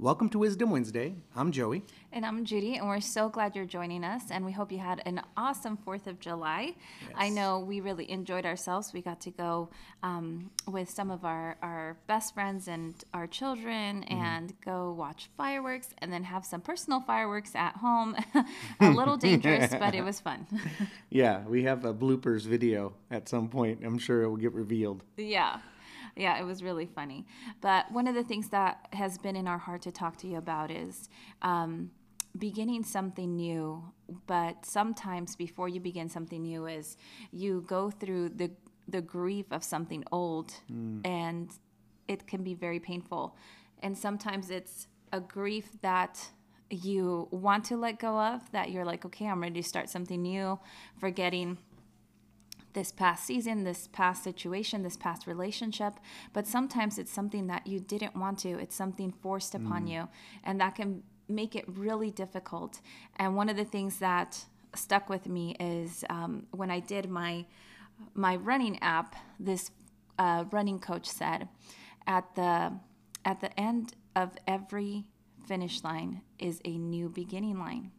Welcome 0.00 0.30
to 0.30 0.38
Wisdom 0.38 0.70
Wednesday. 0.70 1.14
I'm 1.36 1.52
Joey. 1.52 1.82
And 2.10 2.24
I'm 2.24 2.46
Judy, 2.46 2.76
and 2.76 2.88
we're 2.88 3.02
so 3.02 3.28
glad 3.28 3.54
you're 3.54 3.66
joining 3.66 4.02
us. 4.02 4.30
And 4.30 4.46
we 4.46 4.50
hope 4.50 4.72
you 4.72 4.78
had 4.78 5.02
an 5.04 5.20
awesome 5.36 5.76
4th 5.86 6.06
of 6.06 6.18
July. 6.18 6.74
Yes. 7.02 7.12
I 7.14 7.28
know 7.28 7.58
we 7.58 7.80
really 7.80 8.10
enjoyed 8.10 8.46
ourselves. 8.46 8.94
We 8.94 9.02
got 9.02 9.20
to 9.20 9.30
go 9.30 9.68
um, 10.02 10.50
with 10.66 10.88
some 10.88 11.10
of 11.10 11.26
our, 11.26 11.58
our 11.60 11.98
best 12.06 12.32
friends 12.32 12.66
and 12.66 12.94
our 13.12 13.26
children 13.26 14.00
mm-hmm. 14.00 14.14
and 14.14 14.54
go 14.64 14.94
watch 14.94 15.28
fireworks 15.36 15.88
and 15.98 16.10
then 16.10 16.24
have 16.24 16.46
some 16.46 16.62
personal 16.62 17.02
fireworks 17.02 17.54
at 17.54 17.76
home. 17.76 18.16
a 18.80 18.88
little 18.88 19.16
dangerous, 19.18 19.70
but 19.78 19.94
it 19.94 20.02
was 20.02 20.18
fun. 20.18 20.46
yeah, 21.10 21.42
we 21.46 21.64
have 21.64 21.84
a 21.84 21.92
bloopers 21.92 22.46
video 22.46 22.94
at 23.10 23.28
some 23.28 23.50
point. 23.50 23.80
I'm 23.84 23.98
sure 23.98 24.22
it 24.22 24.30
will 24.30 24.38
get 24.38 24.54
revealed. 24.54 25.02
Yeah 25.18 25.58
yeah, 26.16 26.38
it 26.38 26.44
was 26.44 26.62
really 26.62 26.86
funny. 26.86 27.26
But 27.60 27.90
one 27.92 28.06
of 28.06 28.14
the 28.14 28.24
things 28.24 28.48
that 28.50 28.88
has 28.92 29.18
been 29.18 29.36
in 29.36 29.46
our 29.48 29.58
heart 29.58 29.82
to 29.82 29.92
talk 29.92 30.16
to 30.18 30.26
you 30.26 30.38
about 30.38 30.70
is 30.70 31.08
um, 31.42 31.90
beginning 32.38 32.84
something 32.84 33.36
new. 33.36 33.82
But 34.26 34.64
sometimes 34.64 35.36
before 35.36 35.68
you 35.68 35.80
begin 35.80 36.08
something 36.08 36.42
new, 36.42 36.66
is 36.66 36.96
you 37.32 37.64
go 37.66 37.90
through 37.90 38.30
the 38.30 38.50
the 38.88 39.00
grief 39.00 39.46
of 39.52 39.62
something 39.62 40.02
old, 40.10 40.52
mm. 40.70 41.06
and 41.06 41.50
it 42.08 42.26
can 42.26 42.42
be 42.42 42.54
very 42.54 42.80
painful. 42.80 43.36
And 43.82 43.96
sometimes 43.96 44.50
it's 44.50 44.88
a 45.12 45.20
grief 45.20 45.70
that 45.82 46.30
you 46.70 47.28
want 47.30 47.64
to 47.64 47.76
let 47.76 47.98
go 47.98 48.18
of 48.18 48.50
that 48.52 48.70
you're 48.70 48.84
like 48.84 49.04
okay 49.04 49.26
i'm 49.26 49.42
ready 49.42 49.60
to 49.60 49.68
start 49.68 49.90
something 49.90 50.22
new 50.22 50.58
forgetting 50.98 51.58
this 52.72 52.92
past 52.92 53.24
season, 53.24 53.64
this 53.64 53.88
past 53.88 54.22
situation, 54.22 54.82
this 54.82 54.96
past 54.96 55.26
relationship, 55.26 55.94
but 56.32 56.46
sometimes 56.46 56.98
it's 56.98 57.12
something 57.12 57.46
that 57.48 57.66
you 57.66 57.80
didn't 57.80 58.16
want 58.16 58.38
to. 58.40 58.50
It's 58.58 58.76
something 58.76 59.12
forced 59.12 59.54
upon 59.54 59.86
mm. 59.86 59.90
you, 59.90 60.08
and 60.44 60.60
that 60.60 60.74
can 60.76 61.02
make 61.28 61.54
it 61.54 61.64
really 61.68 62.10
difficult. 62.10 62.80
And 63.16 63.36
one 63.36 63.48
of 63.48 63.56
the 63.56 63.64
things 63.64 63.98
that 63.98 64.44
stuck 64.74 65.08
with 65.08 65.28
me 65.28 65.56
is 65.58 66.04
um, 66.10 66.46
when 66.50 66.70
I 66.70 66.80
did 66.80 67.08
my 67.10 67.46
my 68.14 68.36
running 68.36 68.78
app. 68.82 69.14
This 69.38 69.70
uh, 70.18 70.44
running 70.50 70.78
coach 70.78 71.06
said, 71.06 71.48
at 72.06 72.34
the 72.34 72.72
at 73.24 73.40
the 73.40 73.58
end 73.58 73.94
of 74.16 74.32
every 74.46 75.04
finish 75.46 75.82
line 75.82 76.22
is 76.38 76.60
a 76.64 76.78
new 76.78 77.08
beginning 77.08 77.58
line, 77.58 77.90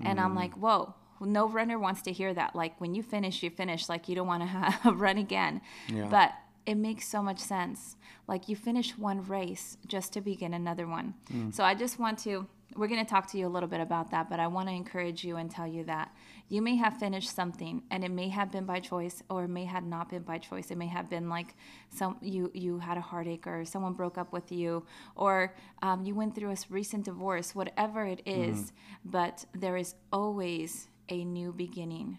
and 0.00 0.18
mm. 0.18 0.22
I'm 0.22 0.34
like, 0.34 0.54
whoa 0.54 0.94
no 1.24 1.48
runner 1.48 1.78
wants 1.78 2.02
to 2.02 2.12
hear 2.12 2.32
that. 2.34 2.54
Like 2.54 2.80
when 2.80 2.94
you 2.94 3.02
finish, 3.02 3.42
you 3.42 3.50
finish. 3.50 3.88
Like 3.88 4.08
you 4.08 4.14
don't 4.14 4.26
want 4.26 4.42
to 4.42 4.46
have, 4.46 5.00
run 5.00 5.18
again. 5.18 5.60
Yeah. 5.88 6.06
But 6.10 6.32
it 6.66 6.76
makes 6.76 7.06
so 7.06 7.22
much 7.22 7.38
sense. 7.38 7.96
Like 8.26 8.48
you 8.48 8.56
finish 8.56 8.96
one 8.96 9.22
race 9.24 9.76
just 9.86 10.12
to 10.14 10.20
begin 10.20 10.54
another 10.54 10.86
one. 10.86 11.14
Mm. 11.32 11.54
So 11.54 11.62
I 11.64 11.74
just 11.74 11.98
want 11.98 12.18
to 12.20 12.46
we're 12.76 12.88
going 12.88 13.04
to 13.04 13.08
talk 13.08 13.30
to 13.30 13.38
you 13.38 13.46
a 13.46 13.48
little 13.48 13.68
bit 13.68 13.80
about 13.80 14.10
that, 14.10 14.28
but 14.28 14.40
I 14.40 14.46
want 14.46 14.68
to 14.68 14.74
encourage 14.74 15.24
you 15.24 15.36
and 15.36 15.50
tell 15.50 15.66
you 15.66 15.84
that 15.84 16.12
you 16.48 16.60
may 16.60 16.76
have 16.76 16.98
finished 16.98 17.34
something 17.34 17.82
and 17.90 18.04
it 18.04 18.10
may 18.10 18.28
have 18.28 18.50
been 18.50 18.64
by 18.64 18.80
choice 18.80 19.22
or 19.30 19.44
it 19.44 19.48
may 19.48 19.64
have 19.64 19.84
not 19.84 20.10
been 20.10 20.22
by 20.22 20.38
choice. 20.38 20.70
It 20.70 20.78
may 20.78 20.88
have 20.88 21.08
been 21.08 21.28
like 21.28 21.54
some 21.90 22.16
you 22.20 22.50
you 22.54 22.78
had 22.78 22.98
a 22.98 23.00
heartache 23.00 23.46
or 23.46 23.64
someone 23.64 23.92
broke 23.92 24.18
up 24.18 24.32
with 24.32 24.52
you 24.52 24.84
or 25.16 25.54
um, 25.82 26.04
you 26.04 26.14
went 26.14 26.34
through 26.34 26.50
a 26.50 26.56
recent 26.68 27.04
divorce, 27.04 27.54
whatever 27.54 28.04
it 28.04 28.22
is, 28.26 28.56
mm. 28.56 28.70
but 29.04 29.44
there 29.54 29.76
is 29.76 29.94
always 30.12 30.88
a 31.08 31.24
new 31.24 31.52
beginning 31.52 32.18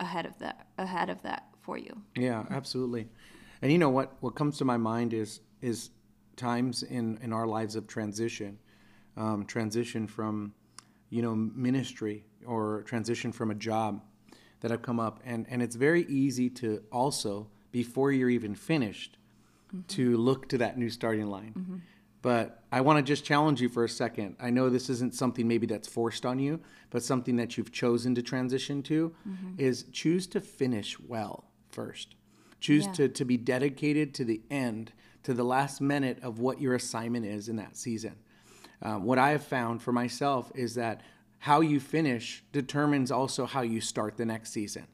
ahead 0.00 0.26
of 0.26 0.38
that 0.38 0.66
ahead 0.78 1.10
of 1.10 1.22
that 1.22 1.48
for 1.60 1.78
you. 1.78 2.02
Yeah, 2.16 2.44
absolutely. 2.50 3.08
And 3.60 3.70
you 3.72 3.78
know 3.78 3.90
what 3.90 4.12
what 4.20 4.34
comes 4.34 4.58
to 4.58 4.64
my 4.64 4.76
mind 4.76 5.14
is 5.14 5.40
is 5.60 5.90
times 6.36 6.82
in 6.82 7.18
in 7.22 7.32
our 7.32 7.46
lives 7.46 7.76
of 7.76 7.86
transition, 7.86 8.58
um, 9.16 9.44
transition 9.46 10.06
from 10.06 10.54
you 11.10 11.22
know 11.22 11.34
ministry 11.34 12.24
or 12.44 12.82
transition 12.82 13.32
from 13.32 13.50
a 13.50 13.54
job 13.54 14.02
that 14.60 14.70
have 14.70 14.82
come 14.82 15.00
up, 15.00 15.20
and 15.24 15.46
and 15.48 15.62
it's 15.62 15.76
very 15.76 16.04
easy 16.06 16.50
to 16.50 16.82
also 16.90 17.48
before 17.70 18.12
you're 18.12 18.30
even 18.30 18.54
finished 18.54 19.16
mm-hmm. 19.68 19.80
to 19.88 20.16
look 20.16 20.48
to 20.48 20.58
that 20.58 20.76
new 20.78 20.90
starting 20.90 21.26
line. 21.26 21.54
Mm-hmm. 21.56 21.76
But 22.22 22.62
I 22.70 22.80
want 22.80 22.98
to 22.98 23.02
just 23.02 23.24
challenge 23.24 23.60
you 23.60 23.68
for 23.68 23.84
a 23.84 23.88
second. 23.88 24.36
I 24.40 24.50
know 24.50 24.70
this 24.70 24.88
isn't 24.88 25.14
something 25.14 25.46
maybe 25.46 25.66
that's 25.66 25.88
forced 25.88 26.24
on 26.24 26.38
you, 26.38 26.60
but 26.90 27.02
something 27.02 27.36
that 27.36 27.56
you've 27.56 27.72
chosen 27.72 28.14
to 28.14 28.22
transition 28.22 28.82
to 28.84 29.12
mm-hmm. 29.28 29.54
is 29.58 29.84
choose 29.92 30.28
to 30.28 30.40
finish 30.40 30.98
well 31.00 31.44
first. 31.70 32.14
Choose 32.60 32.86
yeah. 32.86 32.92
to, 32.92 33.08
to 33.08 33.24
be 33.24 33.36
dedicated 33.36 34.14
to 34.14 34.24
the 34.24 34.40
end, 34.50 34.92
to 35.24 35.34
the 35.34 35.42
last 35.42 35.80
minute 35.80 36.18
of 36.22 36.38
what 36.38 36.60
your 36.60 36.76
assignment 36.76 37.26
is 37.26 37.48
in 37.48 37.56
that 37.56 37.76
season. 37.76 38.14
Um, 38.82 39.04
what 39.04 39.18
I 39.18 39.30
have 39.30 39.44
found 39.44 39.82
for 39.82 39.92
myself 39.92 40.52
is 40.54 40.76
that 40.76 41.00
how 41.40 41.60
you 41.60 41.80
finish 41.80 42.44
determines 42.52 43.10
also 43.10 43.46
how 43.46 43.62
you 43.62 43.80
start 43.80 44.16
the 44.16 44.24
next 44.24 44.50
season 44.52 44.86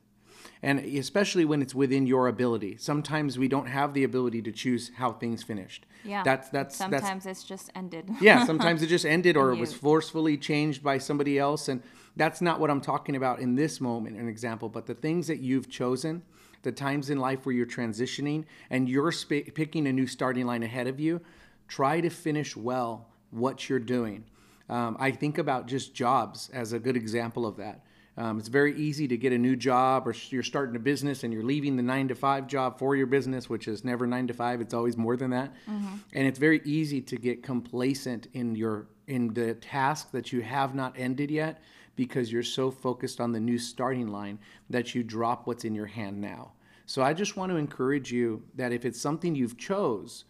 and 0.63 0.81
especially 0.81 1.45
when 1.45 1.63
it's 1.63 1.75
within 1.75 2.07
your 2.07 2.29
ability. 2.29 2.77
Sometimes 2.79 3.39
we 3.39 3.49
don't 3.49 3.67
have 3.67 3.95
the 3.95 4.05
ability 4.05 4.43
to 4.43 4.53
choose 4.53 4.91
how 4.97 5.13
things 5.13 5.43
finished. 5.43 5.87
Yeah. 6.05 6.23
That's 6.23 6.49
that's 6.49 6.77
sometimes 6.77 7.25
that's, 7.25 7.41
it's 7.41 7.45
just 7.45 7.71
ended. 7.75 8.11
yeah, 8.21 8.45
sometimes 8.47 8.83
it 8.83 8.89
just 8.89 9.07
ended 9.07 9.37
or 9.37 9.53
it 9.53 9.59
was 9.59 9.73
forcefully 9.73 10.37
changed 10.37 10.83
by 10.83 10.99
somebody 10.99 11.39
else 11.39 11.69
and 11.69 11.83
that's 12.17 12.41
not 12.41 12.59
what 12.59 12.71
I'm 12.71 12.81
talking 12.81 13.15
about 13.15 13.39
in 13.39 13.55
this 13.55 13.81
moment 13.81 14.17
an 14.17 14.29
example, 14.29 14.69
but 14.69 14.87
the 14.87 14.95
things 14.95 15.29
that 15.29 15.39
you've 15.39 15.71
chosen, 15.71 16.23
the 16.63 16.73
times 16.73 17.11
in 17.11 17.19
life 17.19 17.47
where 17.47 17.55
you're 17.55 17.67
transitioning 17.67 18.45
and 18.71 18.89
you're 18.89 19.13
sp- 19.15 19.55
picking 19.55 19.87
a 19.87 19.93
new 19.93 20.07
starting 20.07 20.45
line 20.45 20.65
ahead 20.65 20.89
of 20.89 20.99
you, 20.99 21.21
try 21.69 22.01
to 22.01 22.11
finish 22.11 22.57
well 22.57 23.07
what 23.31 23.69
you're 23.69 23.79
doing. 23.79 24.25
Um, 24.69 24.97
I 24.99 25.13
think 25.13 25.39
about 25.39 25.67
just 25.67 25.95
jobs 25.95 26.51
as 26.53 26.73
a 26.73 26.79
good 26.79 26.97
example 26.97 27.47
of 27.47 27.57
that. 27.57 27.85
Um, 28.19 28.41
it's 28.41 28.49
very 28.49 28.77
easy 28.77 29.07
to 29.07 29.17
get 29.17 29.33
a 29.33 29.39
new 29.39 29.55
job 29.55 30.09
or 30.09 30.15
you're 30.31 30.43
starting 30.43 30.75
a 30.75 30.81
business 30.81 31.23
and 31.23 31.33
you're 31.33 31.45
leaving 31.45 31.77
the 31.77 31.85
nine 31.85 32.09
to 32.09 32.17
five 32.17 32.49
job 32.49 32.77
for 32.77 32.97
your 32.97 33.07
business, 33.07 33.49
which 33.49 33.69
is 33.69 33.85
never 33.85 34.09
nine 34.09 34.27
to 34.27 34.35
five. 34.35 34.61
It's 34.61 34.75
always 34.75 34.97
more 34.97 35.17
than 35.17 35.31
that. 35.31 35.55
Mm-hmm. 35.71 35.95
And 36.15 36.27
it's 36.27 36.39
very 36.39 36.61
easy 36.65 37.01
to 37.01 37.17
get 37.17 37.45
complacent 37.45 38.27
in 38.33 38.57
your 38.57 38.89
in 39.07 39.33
the 39.35 39.55
task 39.55 40.11
that 40.11 40.33
you 40.33 40.43
have 40.43 40.75
not 40.75 40.95
ended 40.99 41.31
yet 41.31 41.63
because 41.95 42.33
you're 42.33 42.43
so 42.43 42.73
focused 42.73 43.21
on 43.21 43.31
the 43.31 43.41
new 43.41 43.57
starting 43.57 44.09
line 44.09 44.41
that 44.69 44.97
you 44.97 45.05
drop 45.05 45.47
what's 45.47 45.65
in 45.65 45.75
your 45.75 45.87
hand 45.87 46.21
now. 46.21 46.51
So 46.87 47.03
I 47.03 47.15
just 47.15 47.37
want 47.37 47.53
to 47.53 47.57
encourage 47.57 48.11
you 48.11 48.43
that 48.57 48.73
if 48.73 48.85
it's 48.85 49.01
something 49.01 49.37
you've 49.37 49.57
chose 49.57 50.25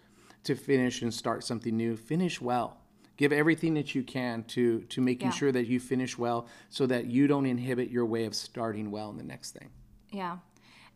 to 0.44 0.54
finish 0.54 1.00
and 1.00 1.12
start 1.12 1.42
something 1.42 1.74
new, 1.74 1.96
finish 1.96 2.38
well 2.38 2.77
give 3.18 3.32
everything 3.32 3.74
that 3.74 3.94
you 3.94 4.02
can 4.02 4.44
to 4.44 4.80
to 4.84 5.02
making 5.02 5.28
yeah. 5.28 5.34
sure 5.34 5.52
that 5.52 5.66
you 5.66 5.78
finish 5.78 6.16
well 6.16 6.46
so 6.70 6.86
that 6.86 7.04
you 7.06 7.26
don't 7.26 7.44
inhibit 7.44 7.90
your 7.90 8.06
way 8.06 8.24
of 8.24 8.34
starting 8.34 8.90
well 8.90 9.10
in 9.10 9.18
the 9.18 9.22
next 9.22 9.50
thing 9.50 9.68
yeah 10.10 10.38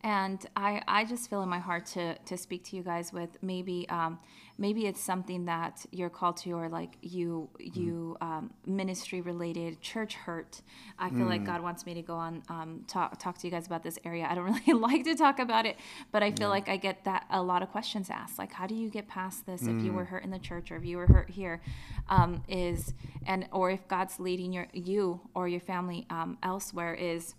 and 0.04 0.44
I, 0.56 0.82
I 0.88 1.04
just 1.04 1.30
feel 1.30 1.42
in 1.42 1.48
my 1.48 1.60
heart 1.60 1.86
to, 1.86 2.16
to 2.18 2.36
speak 2.36 2.64
to 2.64 2.76
you 2.76 2.82
guys 2.82 3.12
with 3.12 3.30
maybe 3.40 3.88
um, 3.88 4.18
maybe 4.58 4.86
it's 4.86 5.00
something 5.00 5.44
that 5.46 5.84
you're 5.90 6.10
called 6.10 6.36
to 6.36 6.52
or 6.52 6.68
like 6.68 6.96
you 7.00 7.48
you 7.58 8.16
mm. 8.20 8.26
um, 8.26 8.50
ministry 8.66 9.20
related 9.20 9.80
church 9.80 10.14
hurt 10.14 10.60
i 10.98 11.08
feel 11.08 11.20
mm. 11.20 11.30
like 11.30 11.44
god 11.44 11.62
wants 11.62 11.86
me 11.86 11.94
to 11.94 12.02
go 12.02 12.14
on 12.14 12.42
um, 12.48 12.84
talk, 12.86 13.18
talk 13.18 13.38
to 13.38 13.46
you 13.46 13.50
guys 13.50 13.66
about 13.66 13.82
this 13.82 13.98
area 14.04 14.26
i 14.30 14.34
don't 14.34 14.44
really 14.66 14.78
like 14.78 15.04
to 15.04 15.14
talk 15.14 15.38
about 15.38 15.66
it 15.66 15.76
but 16.10 16.22
i 16.22 16.30
feel 16.30 16.48
yeah. 16.48 16.48
like 16.48 16.68
i 16.68 16.76
get 16.76 17.02
that 17.04 17.24
a 17.30 17.42
lot 17.42 17.62
of 17.62 17.70
questions 17.70 18.10
asked 18.10 18.38
like 18.38 18.52
how 18.52 18.66
do 18.66 18.74
you 18.74 18.90
get 18.90 19.08
past 19.08 19.46
this 19.46 19.62
mm. 19.62 19.76
if 19.76 19.84
you 19.84 19.92
were 19.92 20.04
mm. 20.04 20.08
hurt 20.08 20.24
in 20.24 20.30
the 20.30 20.38
church 20.38 20.70
or 20.70 20.76
if 20.76 20.84
you 20.84 20.96
were 20.96 21.06
hurt 21.06 21.30
here 21.30 21.60
um, 22.08 22.42
is 22.48 22.94
and 23.26 23.46
or 23.52 23.70
if 23.70 23.86
god's 23.88 24.20
leading 24.20 24.52
your 24.52 24.66
you 24.72 25.20
or 25.34 25.48
your 25.48 25.60
family 25.60 26.06
um, 26.10 26.36
elsewhere 26.42 26.94
is 26.94 27.34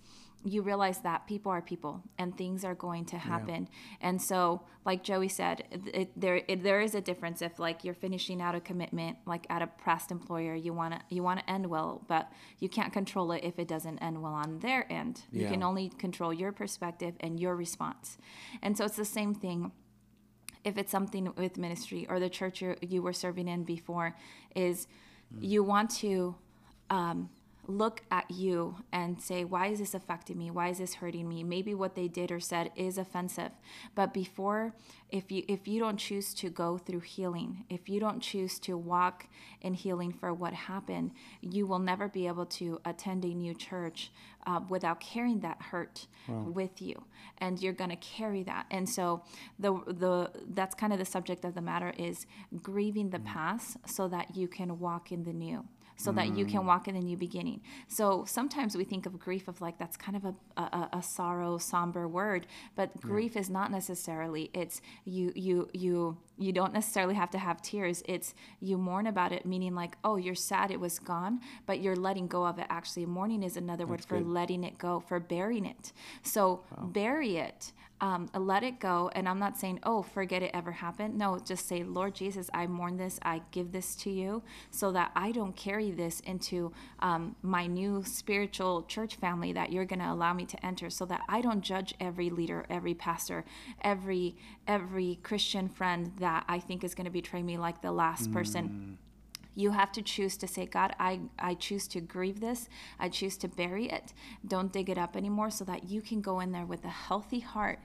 you 0.45 0.61
realize 0.61 0.99
that 0.99 1.25
people 1.27 1.51
are 1.51 1.61
people 1.61 2.03
and 2.17 2.37
things 2.37 2.65
are 2.65 2.75
going 2.75 3.05
to 3.05 3.17
happen 3.17 3.67
yeah. 3.69 4.07
and 4.07 4.21
so 4.21 4.61
like 4.85 5.03
joey 5.03 5.27
said 5.27 5.63
it, 5.71 6.09
there 6.19 6.41
it, 6.47 6.63
there 6.63 6.81
is 6.81 6.95
a 6.95 7.01
difference 7.01 7.41
if 7.41 7.59
like 7.59 7.83
you're 7.83 7.93
finishing 7.93 8.41
out 8.41 8.55
a 8.55 8.59
commitment 8.59 9.17
like 9.25 9.45
at 9.49 9.61
a 9.61 9.67
past 9.67 10.11
employer 10.11 10.53
you 10.55 10.73
want 10.73 10.93
to 10.93 10.99
you 11.09 11.23
want 11.23 11.39
to 11.39 11.49
end 11.49 11.65
well 11.67 12.03
but 12.07 12.31
you 12.59 12.67
can't 12.67 12.91
control 12.91 13.31
it 13.31 13.43
if 13.43 13.57
it 13.57 13.67
doesn't 13.67 13.99
end 13.99 14.21
well 14.21 14.33
on 14.33 14.59
their 14.59 14.91
end 14.91 15.23
yeah. 15.31 15.43
you 15.43 15.47
can 15.49 15.63
only 15.63 15.89
control 15.89 16.33
your 16.33 16.51
perspective 16.51 17.13
and 17.19 17.39
your 17.39 17.55
response 17.55 18.17
and 18.61 18.77
so 18.77 18.85
it's 18.85 18.97
the 18.97 19.05
same 19.05 19.33
thing 19.33 19.71
if 20.63 20.77
it's 20.77 20.91
something 20.91 21.33
with 21.37 21.57
ministry 21.57 22.05
or 22.09 22.19
the 22.19 22.29
church 22.29 22.61
you, 22.61 22.75
you 22.81 23.01
were 23.01 23.13
serving 23.13 23.47
in 23.47 23.63
before 23.63 24.15
is 24.55 24.87
mm. 25.33 25.43
you 25.43 25.63
want 25.63 25.89
to 25.89 26.35
um, 26.89 27.29
look 27.67 28.01
at 28.11 28.29
you 28.29 28.75
and 28.91 29.21
say, 29.21 29.43
why 29.43 29.67
is 29.67 29.79
this 29.79 29.93
affecting 29.93 30.37
me? 30.37 30.51
Why 30.51 30.69
is 30.69 30.79
this 30.79 30.95
hurting 30.95 31.27
me? 31.27 31.43
Maybe 31.43 31.73
what 31.73 31.95
they 31.95 32.07
did 32.07 32.31
or 32.31 32.39
said 32.39 32.71
is 32.75 32.97
offensive. 32.97 33.51
But 33.95 34.13
before, 34.13 34.73
if 35.09 35.31
you 35.31 35.43
if 35.47 35.67
you 35.67 35.79
don't 35.79 35.97
choose 35.97 36.33
to 36.35 36.49
go 36.49 36.77
through 36.77 37.01
healing, 37.01 37.65
if 37.69 37.87
you 37.87 37.99
don't 37.99 38.19
choose 38.19 38.59
to 38.59 38.77
walk 38.77 39.27
in 39.61 39.73
healing 39.73 40.11
for 40.11 40.33
what 40.33 40.53
happened, 40.53 41.11
you 41.41 41.65
will 41.65 41.79
never 41.79 42.07
be 42.07 42.27
able 42.27 42.45
to 42.47 42.81
attend 42.83 43.23
a 43.23 43.33
new 43.33 43.53
church 43.53 44.11
uh, 44.45 44.59
without 44.69 44.99
carrying 44.99 45.39
that 45.41 45.61
hurt 45.61 46.07
wow. 46.27 46.43
with 46.43 46.81
you, 46.81 47.03
and 47.37 47.61
you're 47.61 47.73
gonna 47.73 47.95
carry 47.95 48.43
that. 48.43 48.65
And 48.71 48.89
so 48.89 49.23
the 49.59 49.73
the 49.87 50.31
that's 50.49 50.75
kind 50.75 50.91
of 50.91 50.99
the 50.99 51.05
subject 51.05 51.45
of 51.45 51.53
the 51.53 51.61
matter 51.61 51.93
is 51.97 52.25
grieving 52.61 53.11
the 53.11 53.19
mm. 53.19 53.25
past 53.25 53.77
so 53.85 54.07
that 54.07 54.35
you 54.35 54.47
can 54.47 54.79
walk 54.79 55.11
in 55.11 55.23
the 55.23 55.33
new 55.33 55.63
so 55.97 56.11
mm. 56.11 56.15
that 56.15 56.37
you 56.37 56.45
can 56.45 56.61
mm. 56.61 56.65
walk 56.65 56.87
in 56.87 56.95
a 56.95 56.99
new 56.99 57.17
beginning. 57.17 57.61
So 57.87 58.25
sometimes 58.25 58.75
we 58.75 58.83
think 58.83 59.05
of 59.05 59.19
grief 59.19 59.47
of 59.47 59.61
like 59.61 59.77
that's 59.77 59.97
kind 59.97 60.17
of 60.17 60.25
a, 60.25 60.61
a, 60.61 60.89
a 60.93 61.03
sorrow, 61.03 61.57
somber 61.57 62.07
word, 62.07 62.47
but 62.75 62.91
yeah. 62.95 63.01
grief 63.01 63.37
is 63.37 63.49
not 63.49 63.71
necessarily. 63.71 64.49
It's 64.53 64.81
you 65.05 65.31
you 65.35 65.69
you 65.73 66.17
you 66.37 66.51
don't 66.51 66.73
necessarily 66.73 67.13
have 67.15 67.29
to 67.31 67.37
have 67.37 67.61
tears. 67.61 68.03
It's 68.07 68.33
you 68.59 68.77
mourn 68.77 69.07
about 69.07 69.31
it, 69.31 69.45
meaning 69.45 69.75
like, 69.75 69.97
oh, 70.03 70.15
you're 70.17 70.35
sad 70.35 70.71
it 70.71 70.79
was 70.79 70.99
gone, 70.99 71.41
but 71.65 71.79
you're 71.79 71.95
letting 71.95 72.27
go 72.27 72.45
of 72.45 72.59
it. 72.59 72.65
Actually, 72.69 73.05
mourning 73.05 73.43
is 73.43 73.57
another 73.57 73.85
that's 73.85 73.89
word 73.89 74.05
for 74.05 74.19
letting 74.19 74.63
it 74.63 74.77
go, 74.77 74.99
for 74.99 75.19
burying 75.19 75.65
it. 75.65 75.93
So 76.23 76.63
wow. 76.71 76.85
bury 76.85 77.37
it 77.37 77.71
um, 78.03 78.29
let 78.37 78.63
it 78.63 78.81
go. 78.81 79.09
And 79.15 79.29
I'm 79.29 79.39
not 79.39 79.57
saying, 79.57 79.79
oh, 79.83 80.01
forget 80.01 80.43
it 80.43 80.51
ever 80.53 80.73
happened. 80.73 81.17
No, 81.17 81.39
just 81.39 81.69
say, 81.69 81.83
Lord 81.83 82.13
Jesus, 82.13 82.49
I 82.53 82.67
mourn 82.67 82.97
this. 82.97 83.17
I 83.23 83.41
give 83.51 83.71
this 83.71 83.95
to 83.95 84.09
you 84.09 84.43
so 84.71 84.91
that 84.91 85.13
I 85.15 85.31
don't 85.31 85.55
carry 85.55 85.89
this 85.89 86.19
into 86.19 86.73
um, 86.99 87.37
my 87.41 87.65
new 87.65 88.03
spiritual 88.03 88.83
church 88.83 89.15
family 89.15 89.53
that 89.53 89.71
you're 89.71 89.85
going 89.85 90.01
to 90.01 90.11
allow 90.11 90.33
me 90.33 90.45
to 90.47 90.65
enter 90.65 90.89
so 90.89 91.05
that 91.05 91.21
I 91.29 91.39
don't 91.39 91.61
judge 91.61 91.93
every 92.01 92.29
leader, 92.29 92.65
every 92.69 92.93
pastor, 92.93 93.45
every, 93.81 94.35
every 94.67 95.19
Christian 95.23 95.69
friend 95.69 96.11
that 96.19 96.43
I 96.49 96.59
think 96.59 96.83
is 96.83 96.93
going 96.95 97.05
to 97.05 97.11
betray 97.11 97.41
me 97.41 97.57
like 97.57 97.81
the 97.81 97.93
last 97.93 98.29
mm. 98.29 98.33
person 98.33 98.97
you 99.55 99.71
have 99.71 99.91
to 99.93 100.01
choose 100.01 100.37
to 100.37 100.47
say, 100.47 100.65
God, 100.65 100.95
I, 100.99 101.21
I 101.37 101.53
choose 101.53 101.87
to 101.89 102.01
grieve 102.01 102.39
this. 102.39 102.69
I 102.99 103.09
choose 103.09 103.37
to 103.37 103.47
bury 103.47 103.89
it. 103.89 104.13
Don't 104.47 104.71
dig 104.71 104.89
it 104.89 104.97
up 104.97 105.15
anymore 105.15 105.51
so 105.51 105.63
that 105.65 105.89
you 105.89 106.01
can 106.01 106.21
go 106.21 106.39
in 106.39 106.51
there 106.51 106.65
with 106.65 106.83
a 106.85 106.89
healthy 106.89 107.39
heart. 107.39 107.79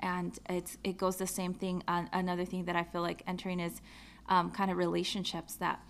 And 0.00 0.38
it's 0.48 0.76
it 0.84 0.98
goes 0.98 1.16
the 1.16 1.26
same 1.26 1.54
thing. 1.54 1.82
On 1.88 2.08
another 2.12 2.44
thing 2.44 2.64
that 2.66 2.76
I 2.76 2.84
feel 2.84 3.02
like 3.02 3.22
entering 3.26 3.60
is 3.60 3.80
um, 4.28 4.50
kind 4.50 4.70
of 4.70 4.76
relationships 4.76 5.54
that 5.56 5.80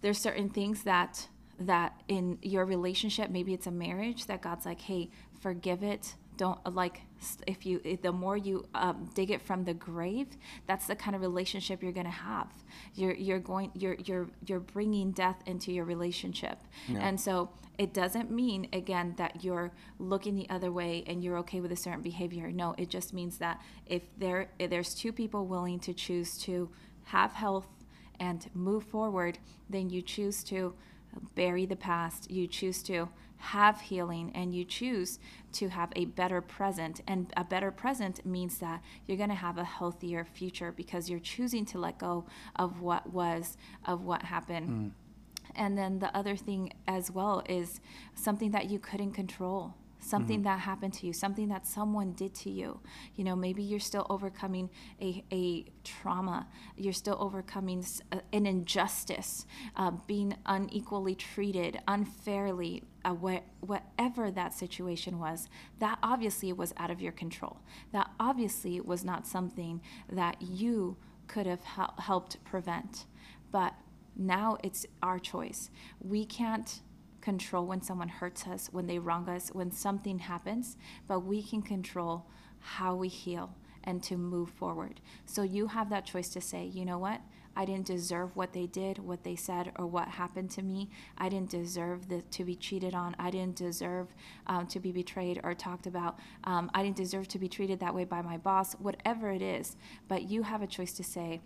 there's 0.00 0.18
certain 0.18 0.48
things 0.48 0.82
that 0.84 1.28
that 1.58 2.00
in 2.08 2.38
your 2.40 2.64
relationship, 2.64 3.30
maybe 3.30 3.52
it's 3.52 3.66
a 3.66 3.70
marriage 3.70 4.26
that 4.26 4.40
God's 4.40 4.64
like, 4.64 4.80
hey, 4.80 5.10
forgive 5.40 5.82
it, 5.82 6.14
don't 6.40 6.74
like 6.74 7.02
if 7.46 7.66
you 7.66 7.98
the 8.00 8.10
more 8.10 8.34
you 8.34 8.64
um, 8.74 9.10
dig 9.14 9.30
it 9.30 9.42
from 9.42 9.62
the 9.62 9.74
grave 9.74 10.26
that's 10.66 10.86
the 10.86 10.96
kind 10.96 11.14
of 11.14 11.20
relationship 11.20 11.82
you're 11.82 11.92
going 11.92 12.06
to 12.06 12.10
have. 12.10 12.48
You're 12.94 13.12
you're 13.12 13.38
going 13.38 13.70
you're 13.74 13.96
you're 14.06 14.30
you're 14.46 14.60
bringing 14.60 15.10
death 15.10 15.42
into 15.44 15.70
your 15.70 15.84
relationship. 15.84 16.58
Yeah. 16.88 17.06
and 17.06 17.20
so 17.20 17.50
it 17.76 17.92
doesn't 17.92 18.30
mean 18.30 18.68
again 18.72 19.14
that 19.18 19.44
you're 19.44 19.70
looking 19.98 20.34
the 20.34 20.48
other 20.48 20.72
way 20.72 21.04
and 21.06 21.22
you're 21.22 21.36
okay 21.38 21.60
with 21.60 21.72
a 21.72 21.76
certain 21.76 22.00
behavior. 22.00 22.50
No 22.50 22.74
it 22.78 22.88
just 22.88 23.12
means 23.12 23.36
that 23.36 23.60
if 23.84 24.02
there 24.16 24.48
if 24.58 24.70
there's 24.70 24.94
two 24.94 25.12
people 25.12 25.46
willing 25.46 25.78
to 25.80 25.92
choose 25.92 26.38
to 26.44 26.70
have 27.04 27.32
health 27.34 27.68
and 28.18 28.48
move 28.54 28.84
forward 28.84 29.38
then 29.68 29.90
you 29.90 30.00
choose 30.00 30.42
to 30.44 30.74
bury 31.34 31.66
the 31.66 31.76
past. 31.76 32.30
You 32.30 32.46
choose 32.46 32.82
to 32.84 33.10
have 33.40 33.80
healing 33.80 34.30
and 34.34 34.54
you 34.54 34.64
choose 34.64 35.18
to 35.52 35.68
have 35.68 35.92
a 35.96 36.04
better 36.04 36.40
present. 36.40 37.00
And 37.06 37.32
a 37.36 37.44
better 37.44 37.70
present 37.70 38.24
means 38.24 38.58
that 38.58 38.82
you're 39.06 39.16
going 39.16 39.30
to 39.30 39.34
have 39.34 39.58
a 39.58 39.64
healthier 39.64 40.24
future 40.24 40.72
because 40.72 41.10
you're 41.10 41.18
choosing 41.18 41.64
to 41.66 41.78
let 41.78 41.98
go 41.98 42.26
of 42.56 42.80
what 42.80 43.12
was, 43.12 43.56
of 43.84 44.04
what 44.04 44.22
happened. 44.22 44.68
Mm. 44.68 44.90
And 45.56 45.76
then 45.76 45.98
the 45.98 46.16
other 46.16 46.36
thing 46.36 46.72
as 46.86 47.10
well 47.10 47.42
is 47.48 47.80
something 48.14 48.52
that 48.52 48.70
you 48.70 48.78
couldn't 48.78 49.12
control 49.12 49.74
something 50.00 50.38
mm-hmm. 50.38 50.44
that 50.44 50.60
happened 50.60 50.94
to 50.94 51.06
you, 51.06 51.12
something 51.12 51.48
that 51.48 51.66
someone 51.66 52.12
did 52.12 52.34
to 52.34 52.50
you. 52.50 52.80
You 53.14 53.24
know, 53.24 53.36
maybe 53.36 53.62
you're 53.62 53.80
still 53.80 54.06
overcoming 54.10 54.70
a, 55.00 55.24
a 55.32 55.66
trauma, 55.84 56.48
you're 56.76 56.92
still 56.92 57.16
overcoming 57.20 57.84
uh, 58.12 58.20
an 58.32 58.46
injustice, 58.46 59.46
uh, 59.76 59.92
being 60.06 60.36
unequally 60.46 61.14
treated, 61.14 61.80
unfairly, 61.86 62.82
uh, 63.04 63.14
wh- 63.14 63.62
whatever 63.62 64.30
that 64.30 64.54
situation 64.54 65.18
was. 65.18 65.48
That 65.78 65.98
obviously 66.02 66.52
was 66.52 66.72
out 66.76 66.90
of 66.90 67.00
your 67.00 67.12
control. 67.12 67.60
That 67.92 68.10
obviously 68.18 68.80
was 68.80 69.04
not 69.04 69.26
something 69.26 69.80
that 70.10 70.40
you 70.40 70.96
could 71.26 71.46
have 71.46 71.62
hel- 71.62 71.94
helped 71.98 72.42
prevent. 72.44 73.06
But 73.52 73.74
now 74.16 74.58
it's 74.62 74.86
our 75.02 75.18
choice. 75.18 75.70
We 76.00 76.24
can't 76.24 76.80
control 77.20 77.66
when 77.66 77.82
someone 77.82 78.08
hurts 78.08 78.46
us, 78.46 78.68
when 78.72 78.86
they 78.86 78.98
wrong 78.98 79.28
us, 79.28 79.50
when 79.50 79.70
something 79.70 80.18
happens, 80.18 80.76
but 81.06 81.20
we 81.20 81.42
can 81.42 81.62
control 81.62 82.26
how 82.60 82.94
we 82.94 83.08
heal 83.08 83.54
and 83.84 84.02
to 84.02 84.16
move 84.16 84.50
forward. 84.50 85.00
So 85.26 85.42
you 85.42 85.68
have 85.68 85.90
that 85.90 86.04
choice 86.04 86.28
to 86.30 86.40
say, 86.40 86.66
you 86.66 86.84
know 86.84 86.98
what? 86.98 87.20
I 87.56 87.64
didn't 87.64 87.86
deserve 87.86 88.36
what 88.36 88.52
they 88.52 88.66
did, 88.66 88.98
what 88.98 89.24
they 89.24 89.34
said, 89.34 89.72
or 89.76 89.86
what 89.86 90.08
happened 90.08 90.50
to 90.52 90.62
me. 90.62 90.88
I 91.18 91.28
didn't 91.28 91.50
deserve 91.50 92.08
the, 92.08 92.22
to 92.22 92.44
be 92.44 92.54
cheated 92.54 92.94
on. 92.94 93.16
I 93.18 93.30
didn't 93.30 93.56
deserve 93.56 94.14
um, 94.46 94.66
to 94.68 94.78
be 94.78 94.92
betrayed 94.92 95.40
or 95.42 95.54
talked 95.54 95.86
about. 95.86 96.18
Um, 96.44 96.70
I 96.74 96.82
didn't 96.82 96.96
deserve 96.96 97.26
to 97.28 97.38
be 97.38 97.48
treated 97.48 97.80
that 97.80 97.94
way 97.94 98.04
by 98.04 98.22
my 98.22 98.36
boss, 98.36 98.74
whatever 98.74 99.30
it 99.30 99.42
is. 99.42 99.76
But 100.06 100.30
you 100.30 100.42
have 100.44 100.62
a 100.62 100.66
choice 100.66 100.92
to 100.92 101.04
say, 101.04 101.40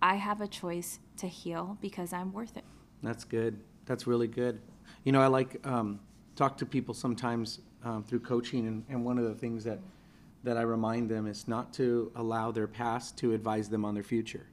I 0.00 0.14
have 0.14 0.40
a 0.40 0.46
choice 0.46 1.00
to 1.18 1.26
heal 1.26 1.76
because 1.80 2.12
I'm 2.12 2.32
worth 2.32 2.56
it. 2.56 2.64
That's 3.02 3.24
good. 3.24 3.60
That's 3.84 4.06
really 4.06 4.28
good. 4.28 4.60
You 5.08 5.12
know, 5.12 5.22
I 5.22 5.28
like 5.28 5.66
um, 5.66 6.00
talk 6.36 6.58
to 6.58 6.66
people 6.66 6.92
sometimes 6.92 7.60
um, 7.82 8.04
through 8.04 8.20
coaching, 8.20 8.66
and, 8.66 8.84
and 8.90 9.06
one 9.06 9.16
of 9.16 9.24
the 9.24 9.34
things 9.34 9.64
that 9.64 9.78
that 10.44 10.58
I 10.58 10.60
remind 10.60 11.08
them 11.08 11.26
is 11.26 11.48
not 11.48 11.72
to 11.74 12.12
allow 12.14 12.52
their 12.52 12.66
past 12.66 13.16
to 13.20 13.32
advise 13.32 13.70
them 13.70 13.86
on 13.86 13.94
their 13.94 14.02
future. 14.02 14.44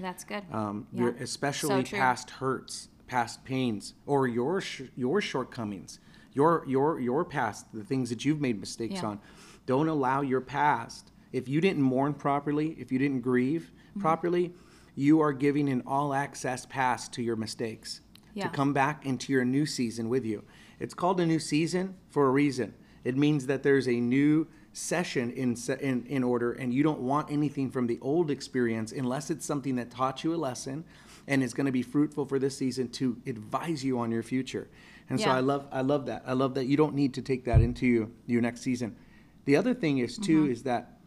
That's 0.00 0.24
good. 0.24 0.42
Um, 0.50 0.88
yeah. 0.92 1.12
especially 1.20 1.84
so 1.84 1.96
past 1.96 2.28
hurts, 2.28 2.88
past 3.06 3.44
pains, 3.44 3.94
or 4.04 4.26
your 4.26 4.60
sh- 4.60 4.90
your 4.96 5.20
shortcomings, 5.20 6.00
your 6.32 6.64
your 6.66 6.98
your 6.98 7.24
past, 7.24 7.66
the 7.72 7.84
things 7.84 8.10
that 8.10 8.24
you've 8.24 8.40
made 8.40 8.58
mistakes 8.58 9.02
yeah. 9.02 9.10
on. 9.10 9.20
Don't 9.66 9.86
allow 9.86 10.22
your 10.22 10.40
past. 10.40 11.12
If 11.30 11.46
you 11.46 11.60
didn't 11.60 11.82
mourn 11.82 12.14
properly, 12.14 12.74
if 12.80 12.90
you 12.90 12.98
didn't 12.98 13.20
grieve 13.20 13.70
mm-hmm. 13.90 14.00
properly, 14.00 14.54
you 14.96 15.20
are 15.20 15.32
giving 15.32 15.68
an 15.68 15.84
all 15.86 16.12
access 16.12 16.66
pass 16.66 17.08
to 17.10 17.22
your 17.22 17.36
mistakes 17.36 18.00
yeah. 18.34 18.44
to 18.44 18.50
come 18.50 18.72
back 18.72 19.06
into 19.06 19.32
your 19.32 19.44
new 19.44 19.66
season 19.66 20.08
with 20.08 20.24
you. 20.24 20.44
It's 20.78 20.94
called 20.94 21.20
a 21.20 21.26
new 21.26 21.38
season 21.38 21.96
for 22.08 22.26
a 22.26 22.30
reason. 22.30 22.74
It 23.04 23.16
means 23.16 23.46
that 23.46 23.62
there's 23.62 23.88
a 23.88 24.00
new 24.00 24.46
session 24.72 25.30
in, 25.32 25.56
in, 25.80 26.06
in 26.06 26.22
order, 26.22 26.52
and 26.52 26.72
you 26.72 26.82
don't 26.82 27.00
want 27.00 27.30
anything 27.30 27.70
from 27.70 27.86
the 27.86 27.98
old 28.00 28.30
experience 28.30 28.92
unless 28.92 29.30
it's 29.30 29.44
something 29.44 29.76
that 29.76 29.90
taught 29.90 30.22
you 30.22 30.34
a 30.34 30.36
lesson 30.36 30.84
and 31.26 31.42
is 31.42 31.54
going 31.54 31.66
to 31.66 31.72
be 31.72 31.82
fruitful 31.82 32.24
for 32.24 32.38
this 32.38 32.56
season 32.56 32.88
to 32.88 33.16
advise 33.26 33.84
you 33.84 33.98
on 33.98 34.10
your 34.10 34.22
future. 34.22 34.68
And 35.08 35.18
yeah. 35.18 35.26
so 35.26 35.30
I 35.32 35.40
love 35.40 35.66
I 35.72 35.80
love 35.80 36.06
that. 36.06 36.22
I 36.26 36.34
love 36.34 36.54
that 36.54 36.66
you 36.66 36.76
don't 36.76 36.94
need 36.94 37.14
to 37.14 37.22
take 37.22 37.44
that 37.44 37.60
into 37.60 37.86
you, 37.86 38.12
your 38.26 38.40
next 38.40 38.60
season. 38.62 38.96
The 39.44 39.56
other 39.56 39.74
thing 39.74 39.98
is 39.98 40.16
too 40.16 40.44
mm-hmm. 40.44 40.52
is 40.52 40.62
that 40.64 40.98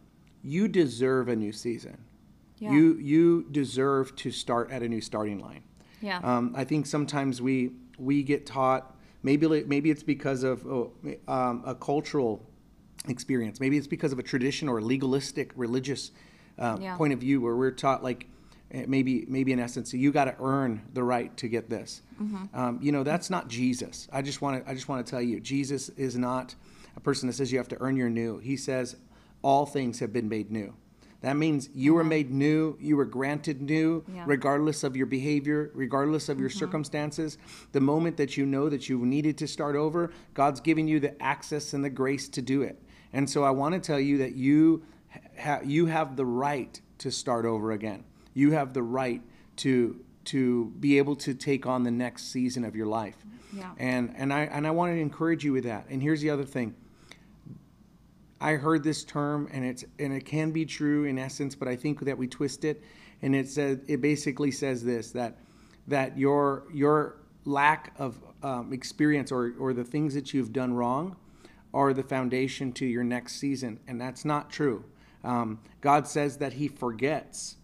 you 0.44 0.68
deserve 0.68 1.30
a 1.30 1.36
new 1.36 1.53
season. 1.53 1.98
Yeah. 2.60 2.74
You 2.74 2.96
you 2.96 3.48
deserve 3.51 4.15
to 4.18 4.32
start 4.32 4.72
at 4.72 4.84
a 4.84 4.89
new 4.89 5.01
starting 5.01 5.39
line. 5.39 5.63
Yeah. 6.03 6.19
Um, 6.22 6.53
I 6.55 6.65
think 6.65 6.86
sometimes 6.86 7.41
we 7.41 7.72
we 7.98 8.24
get 8.24 8.45
taught 8.45 8.95
maybe 9.24 9.63
maybe 9.63 9.89
it's 9.89 10.03
because 10.03 10.43
of 10.43 10.65
oh, 10.67 10.91
um, 11.27 11.63
a 11.65 11.74
cultural 11.74 12.45
experience. 13.07 13.60
Maybe 13.60 13.77
it's 13.77 13.88
because 13.88 14.12
of 14.12 14.19
a 14.19 14.24
tradition 14.24 14.67
or 14.67 14.79
a 14.79 14.81
legalistic 14.81 15.51
religious 15.55 16.12
uh, 16.60 16.77
yeah. 16.79 16.95
point 16.98 17.13
of 17.13 17.19
view 17.19 17.41
where 17.41 17.55
we're 17.55 17.72
taught 17.72 18.03
like 18.03 18.27
eh, 18.72 18.86
maybe 18.88 19.25
maybe 19.27 19.53
in 19.53 19.60
essence 19.60 19.93
you 19.93 20.12
got 20.12 20.25
to 20.25 20.36
earn 20.39 20.81
the 20.93 21.03
right 21.03 21.36
to 21.38 21.48
get 21.48 21.69
this. 21.69 22.01
Mm-hmm. 22.22 22.45
Um, 22.53 22.79
you 22.81 22.91
know 22.91 23.03
that's 23.03 23.29
not 23.29 23.48
Jesus. 23.48 24.07
I 24.12 24.22
just 24.22 24.41
want 24.41 24.63
to 24.63 24.69
I 24.69 24.74
just 24.74 24.89
want 24.89 25.05
to 25.05 25.10
tell 25.10 25.22
you 25.22 25.39
Jesus 25.39 25.89
is 25.89 26.17
not 26.17 26.53
a 26.98 27.00
person 27.00 27.27
that 27.27 27.33
says 27.33 27.51
you 27.51 27.57
have 27.57 27.69
to 27.69 27.81
earn 27.81 27.95
your 27.95 28.10
new. 28.10 28.39
He 28.39 28.57
says 28.57 28.98
all 29.41 29.65
things 29.65 30.00
have 30.00 30.12
been 30.12 30.27
made 30.27 30.51
new. 30.51 30.75
That 31.24 31.38
means 31.38 31.70
you 31.74 31.94
were 31.94 32.03
made 32.03 32.32
new, 32.32 32.77
you 32.82 32.98
were 32.98 33.06
granted 33.06 33.62
new, 33.62 34.03
yeah. 34.13 34.25
regardless 34.27 34.84
of 34.84 34.98
your 34.98 35.06
behavior, 35.06 35.72
regardless 35.74 36.27
of 36.27 36.38
your 36.38 36.50
mm-hmm. 36.50 36.60
circumstances. 36.60 37.38
The 37.72 37.80
moment 37.80 38.18
that 38.18 38.36
you 38.36 38.46
know 38.46 38.68
that 38.68 38.89
you 38.89 39.06
needed 39.06 39.38
to 39.38 39.48
start 39.48 39.77
over, 39.77 40.12
God's 40.34 40.60
giving 40.60 40.86
you 40.86 41.00
the 41.00 41.20
access 41.24 41.74
and 41.74 41.82
the 41.84 41.89
grace 41.89 42.27
to 42.27 42.42
do 42.42 42.62
it. 42.62 42.77
And 43.13 43.30
so 43.30 43.46
I 43.46 43.51
want 43.51 43.74
to 43.74 43.80
tell 43.80 44.01
you 44.01 44.18
that 44.18 44.36
you 44.36 44.84
ha- 45.39 45.62
you 45.63 45.86
have 45.86 46.18
the 46.18 46.25
right 46.25 46.82
to 46.98 47.10
start 47.10 47.46
over 47.46 47.72
again. 47.72 48.03
You 48.34 48.51
have 48.51 48.74
the 48.74 48.84
right 48.84 49.22
to 49.58 50.03
to 50.25 50.74
be 50.80 50.98
able 50.98 51.15
to 51.18 51.34
take 51.34 51.65
on 51.65 51.84
the 51.84 51.92
next 51.92 52.32
season 52.32 52.65
of 52.65 52.75
your 52.75 52.88
life. 52.88 53.15
Yeah. 53.53 53.72
And 53.77 54.13
and 54.18 54.34
I 54.34 54.42
and 54.42 54.68
I 54.68 54.72
want 54.72 54.92
to 54.94 55.00
encourage 55.00 55.46
you 55.46 55.53
with 55.53 55.63
that. 55.63 55.86
And 55.89 56.01
here's 56.01 56.20
the 56.20 56.32
other 56.32 56.44
thing. 56.44 56.75
I 58.43 58.55
heard 58.55 58.83
this 58.83 59.05
term, 59.05 59.47
and 59.53 59.63
it's 59.63 59.85
and 59.97 60.13
it 60.13 60.25
can 60.25 60.51
be 60.51 60.65
true 60.65 61.05
in 61.05 61.17
essence, 61.17 61.55
but 61.55 61.69
I 61.69 61.77
think 61.77 62.01
that 62.01 62.17
we 62.17 62.27
twist 62.27 62.65
it, 62.65 62.83
and 63.21 63.33
it 63.33 63.47
says 63.47 63.79
it 63.88 64.01
basically 64.01 64.51
says 64.51 64.83
this 64.83 65.12
that 65.12 65.38
that 65.88 66.17
your 66.17 66.65
your 66.73 67.21
lack 67.45 67.93
of 67.97 68.19
um, 68.43 68.73
experience 68.73 69.31
or 69.31 69.53
or 69.57 69.73
the 69.73 69.85
things 69.85 70.13
that 70.15 70.33
you've 70.33 70.51
done 70.51 70.73
wrong 70.73 71.15
are 71.73 71.93
the 71.93 72.03
foundation 72.03 72.73
to 72.73 72.85
your 72.85 73.05
next 73.05 73.38
season, 73.38 73.79
and 73.88 74.00
that's 74.00 74.25
not 74.25 74.50
true. 74.50 74.83
Um, 75.23 75.62
God 75.79 76.05
says 76.05 76.38
that 76.39 76.51
He 76.51 76.67
forgets 76.67 77.55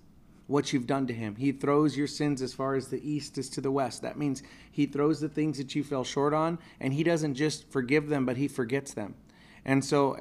what 0.48 0.72
you've 0.72 0.88
done 0.88 1.08
to 1.08 1.14
Him. 1.14 1.36
He 1.36 1.52
throws 1.52 1.98
your 1.98 2.08
sins 2.08 2.42
as 2.42 2.54
far 2.54 2.76
as 2.76 2.88
the 2.88 3.06
east 3.08 3.38
is 3.38 3.50
to 3.50 3.60
the 3.60 3.70
west. 3.70 4.02
That 4.02 4.18
means 4.18 4.44
He 4.72 4.86
throws 4.86 5.20
the 5.20 5.28
things 5.28 5.58
that 5.58 5.76
you 5.76 5.84
fell 5.84 6.06
short 6.06 6.34
on, 6.34 6.58
and 6.80 6.94
He 6.94 7.04
doesn't 7.04 7.36
just 7.36 7.70
forgive 7.70 8.08
them, 8.08 8.26
but 8.26 8.38
He 8.38 8.48
forgets 8.48 8.94
them. 8.94 9.16
And 9.66 9.84
so 9.84 10.18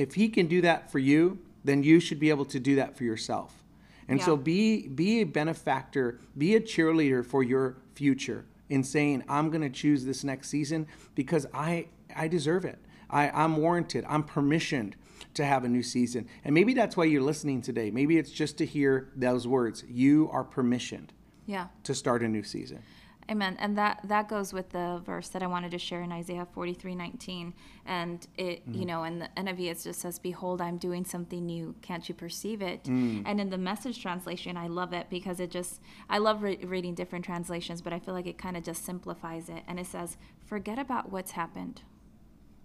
if 0.00 0.14
he 0.14 0.30
can 0.30 0.46
do 0.46 0.62
that 0.62 0.90
for 0.90 0.98
you, 0.98 1.38
then 1.62 1.82
you 1.82 2.00
should 2.00 2.18
be 2.18 2.30
able 2.30 2.46
to 2.46 2.58
do 2.58 2.76
that 2.76 2.96
for 2.96 3.04
yourself. 3.04 3.62
And 4.08 4.18
yeah. 4.18 4.24
so 4.24 4.36
be 4.36 4.88
be 4.88 5.20
a 5.20 5.24
benefactor, 5.24 6.18
be 6.36 6.56
a 6.56 6.60
cheerleader 6.60 7.24
for 7.24 7.42
your 7.42 7.76
future 7.94 8.46
in 8.70 8.82
saying, 8.82 9.22
I'm 9.28 9.50
gonna 9.50 9.68
choose 9.68 10.04
this 10.04 10.24
next 10.24 10.48
season 10.48 10.86
because 11.14 11.46
I 11.52 11.88
I 12.16 12.28
deserve 12.28 12.64
it. 12.64 12.78
I, 13.10 13.28
I'm 13.30 13.58
warranted. 13.58 14.04
I'm 14.08 14.24
permissioned 14.24 14.94
to 15.34 15.44
have 15.44 15.64
a 15.64 15.68
new 15.68 15.82
season. 15.82 16.28
And 16.44 16.54
maybe 16.54 16.74
that's 16.74 16.96
why 16.96 17.04
you're 17.04 17.22
listening 17.22 17.60
today. 17.60 17.90
Maybe 17.90 18.16
it's 18.18 18.30
just 18.30 18.56
to 18.58 18.66
hear 18.66 19.10
those 19.16 19.46
words. 19.46 19.84
You 19.88 20.30
are 20.32 20.44
permissioned 20.44 21.08
yeah. 21.46 21.66
to 21.84 21.94
start 21.94 22.22
a 22.22 22.28
new 22.28 22.42
season. 22.42 22.82
Amen. 23.30 23.56
And 23.60 23.78
that 23.78 24.00
that 24.04 24.28
goes 24.28 24.52
with 24.52 24.70
the 24.70 25.00
verse 25.04 25.28
that 25.28 25.42
I 25.42 25.46
wanted 25.46 25.70
to 25.70 25.78
share 25.78 26.02
in 26.02 26.10
Isaiah 26.10 26.48
43, 26.52 26.96
19. 26.96 27.54
And 27.86 28.26
it, 28.36 28.68
mm. 28.68 28.78
you 28.78 28.84
know, 28.84 29.04
in 29.04 29.20
the 29.20 29.28
NIV 29.36 29.70
it 29.70 29.80
just 29.84 30.00
says, 30.00 30.18
Behold, 30.18 30.60
I'm 30.60 30.78
doing 30.78 31.04
something 31.04 31.46
new. 31.46 31.76
Can't 31.80 32.08
you 32.08 32.14
perceive 32.14 32.60
it? 32.60 32.84
Mm. 32.84 33.22
And 33.24 33.40
in 33.40 33.50
the 33.50 33.58
message 33.58 34.02
translation, 34.02 34.56
I 34.56 34.66
love 34.66 34.92
it 34.92 35.06
because 35.10 35.38
it 35.38 35.50
just, 35.50 35.80
I 36.08 36.18
love 36.18 36.42
re- 36.42 36.58
reading 36.64 36.94
different 36.94 37.24
translations, 37.24 37.80
but 37.80 37.92
I 37.92 38.00
feel 38.00 38.14
like 38.14 38.26
it 38.26 38.36
kind 38.36 38.56
of 38.56 38.64
just 38.64 38.84
simplifies 38.84 39.48
it. 39.48 39.62
And 39.68 39.78
it 39.78 39.86
says, 39.86 40.16
Forget 40.44 40.80
about 40.80 41.12
what's 41.12 41.30
happened. 41.30 41.82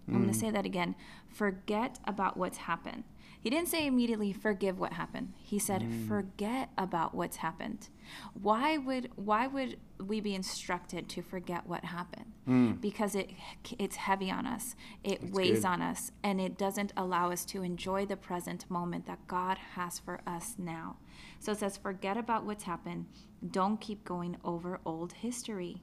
Mm. 0.08 0.14
I'm 0.14 0.22
going 0.22 0.32
to 0.32 0.38
say 0.38 0.50
that 0.50 0.66
again. 0.66 0.94
Forget 1.28 1.98
about 2.04 2.36
what's 2.36 2.58
happened. 2.58 3.04
He 3.46 3.50
didn't 3.50 3.68
say 3.68 3.86
immediately 3.86 4.32
forgive 4.32 4.80
what 4.80 4.94
happened. 4.94 5.34
He 5.38 5.60
said 5.60 5.82
mm. 5.82 6.08
forget 6.08 6.70
about 6.76 7.14
what's 7.14 7.36
happened. 7.36 7.90
Why 8.34 8.76
would 8.76 9.10
why 9.14 9.46
would 9.46 9.76
we 10.04 10.20
be 10.20 10.34
instructed 10.34 11.08
to 11.10 11.22
forget 11.22 11.64
what 11.64 11.84
happened? 11.84 12.32
Mm. 12.48 12.80
Because 12.80 13.14
it 13.14 13.30
it's 13.78 13.94
heavy 13.94 14.32
on 14.32 14.48
us. 14.48 14.74
It 15.04 15.20
That's 15.20 15.32
weighs 15.32 15.60
good. 15.60 15.66
on 15.66 15.80
us 15.80 16.10
and 16.24 16.40
it 16.40 16.58
doesn't 16.58 16.92
allow 16.96 17.30
us 17.30 17.44
to 17.46 17.62
enjoy 17.62 18.04
the 18.04 18.16
present 18.16 18.68
moment 18.68 19.06
that 19.06 19.28
God 19.28 19.58
has 19.76 20.00
for 20.00 20.20
us 20.26 20.56
now. 20.58 20.96
So 21.38 21.52
it 21.52 21.58
says 21.58 21.76
forget 21.76 22.16
about 22.16 22.44
what's 22.44 22.64
happened. 22.64 23.06
Don't 23.48 23.80
keep 23.80 24.04
going 24.04 24.38
over 24.44 24.80
old 24.84 25.12
history. 25.12 25.82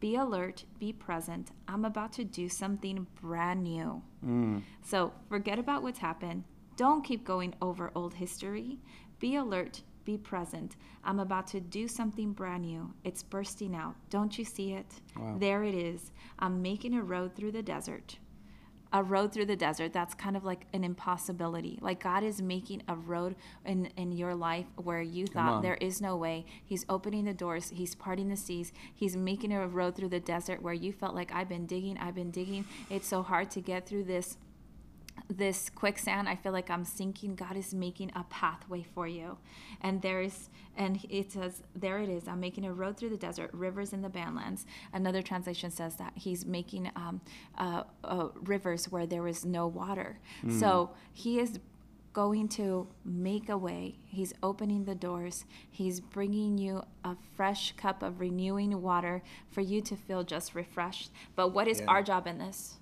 Be 0.00 0.16
alert, 0.16 0.64
be 0.78 0.92
present. 0.92 1.50
I'm 1.68 1.84
about 1.84 2.12
to 2.14 2.24
do 2.24 2.48
something 2.48 3.06
brand 3.20 3.62
new. 3.62 4.02
Mm. 4.26 4.62
So 4.82 5.12
forget 5.28 5.58
about 5.58 5.82
what's 5.82 5.98
happened 5.98 6.44
don't 6.80 7.04
keep 7.04 7.26
going 7.26 7.54
over 7.60 7.92
old 7.94 8.14
history. 8.14 8.78
Be 9.18 9.36
alert, 9.36 9.82
be 10.06 10.16
present. 10.16 10.76
I'm 11.04 11.20
about 11.20 11.46
to 11.48 11.60
do 11.60 11.86
something 11.86 12.32
brand 12.32 12.62
new. 12.62 12.94
It's 13.04 13.22
bursting 13.22 13.76
out. 13.76 13.96
Don't 14.08 14.38
you 14.38 14.46
see 14.46 14.72
it? 14.72 14.86
Wow. 15.14 15.36
There 15.38 15.62
it 15.62 15.74
is. 15.74 16.12
I'm 16.38 16.62
making 16.62 16.94
a 16.94 17.02
road 17.02 17.36
through 17.36 17.52
the 17.52 17.62
desert. 17.62 18.16
A 18.92 19.02
road 19.02 19.32
through 19.32 19.46
the 19.46 19.56
desert, 19.56 19.92
that's 19.92 20.14
kind 20.14 20.36
of 20.36 20.44
like 20.44 20.66
an 20.72 20.82
impossibility. 20.82 21.78
Like 21.80 22.02
God 22.02 22.24
is 22.24 22.42
making 22.42 22.82
a 22.88 22.96
road 22.96 23.36
in, 23.64 23.86
in 23.96 24.10
your 24.10 24.34
life 24.34 24.66
where 24.76 25.00
you 25.00 25.26
thought 25.26 25.62
there 25.62 25.76
is 25.76 26.00
no 26.00 26.16
way. 26.16 26.44
He's 26.64 26.84
opening 26.88 27.24
the 27.24 27.34
doors, 27.34 27.70
He's 27.70 27.94
parting 27.94 28.28
the 28.28 28.36
seas, 28.36 28.72
He's 28.92 29.16
making 29.16 29.52
a 29.52 29.68
road 29.68 29.94
through 29.94 30.08
the 30.08 30.20
desert 30.20 30.60
where 30.60 30.74
you 30.74 30.92
felt 30.92 31.14
like 31.14 31.32
I've 31.32 31.48
been 31.48 31.66
digging, 31.66 31.98
I've 31.98 32.16
been 32.16 32.32
digging. 32.32 32.64
It's 32.88 33.06
so 33.06 33.22
hard 33.22 33.50
to 33.52 33.60
get 33.60 33.86
through 33.86 34.04
this 34.04 34.36
this 35.28 35.70
quicksand 35.70 36.28
i 36.28 36.34
feel 36.34 36.52
like 36.52 36.70
i'm 36.70 36.84
sinking 36.84 37.34
god 37.34 37.56
is 37.56 37.74
making 37.74 38.10
a 38.14 38.24
pathway 38.24 38.82
for 38.82 39.06
you 39.06 39.36
and 39.80 40.02
there's 40.02 40.50
and 40.76 41.04
it 41.08 41.32
says 41.32 41.62
there 41.74 41.98
it 41.98 42.08
is 42.08 42.28
i'm 42.28 42.40
making 42.40 42.64
a 42.64 42.72
road 42.72 42.96
through 42.96 43.10
the 43.10 43.16
desert 43.16 43.50
rivers 43.52 43.92
in 43.92 44.02
the 44.02 44.08
badlands 44.08 44.66
another 44.92 45.22
translation 45.22 45.70
says 45.70 45.96
that 45.96 46.12
he's 46.14 46.44
making 46.46 46.90
um, 46.96 47.20
uh, 47.58 47.82
uh, 48.04 48.28
rivers 48.44 48.90
where 48.90 49.06
there 49.06 49.26
is 49.26 49.44
no 49.44 49.66
water 49.66 50.18
mm. 50.44 50.58
so 50.58 50.90
he 51.12 51.38
is 51.38 51.58
going 52.12 52.48
to 52.48 52.88
make 53.04 53.48
a 53.48 53.56
way. 53.56 53.98
He's 54.06 54.32
opening 54.42 54.84
the 54.84 54.94
doors. 54.94 55.44
He's 55.70 56.00
bringing 56.00 56.58
you 56.58 56.82
a 57.04 57.16
fresh 57.36 57.72
cup 57.76 58.02
of 58.02 58.20
renewing 58.20 58.82
water 58.82 59.22
for 59.50 59.60
you 59.60 59.80
to 59.82 59.96
feel 59.96 60.24
just 60.24 60.54
refreshed. 60.54 61.12
But 61.36 61.48
what 61.48 61.68
is 61.68 61.80
yeah. 61.80 61.86
our 61.86 62.02
job 62.02 62.26
in 62.26 62.38
this? 62.38 62.79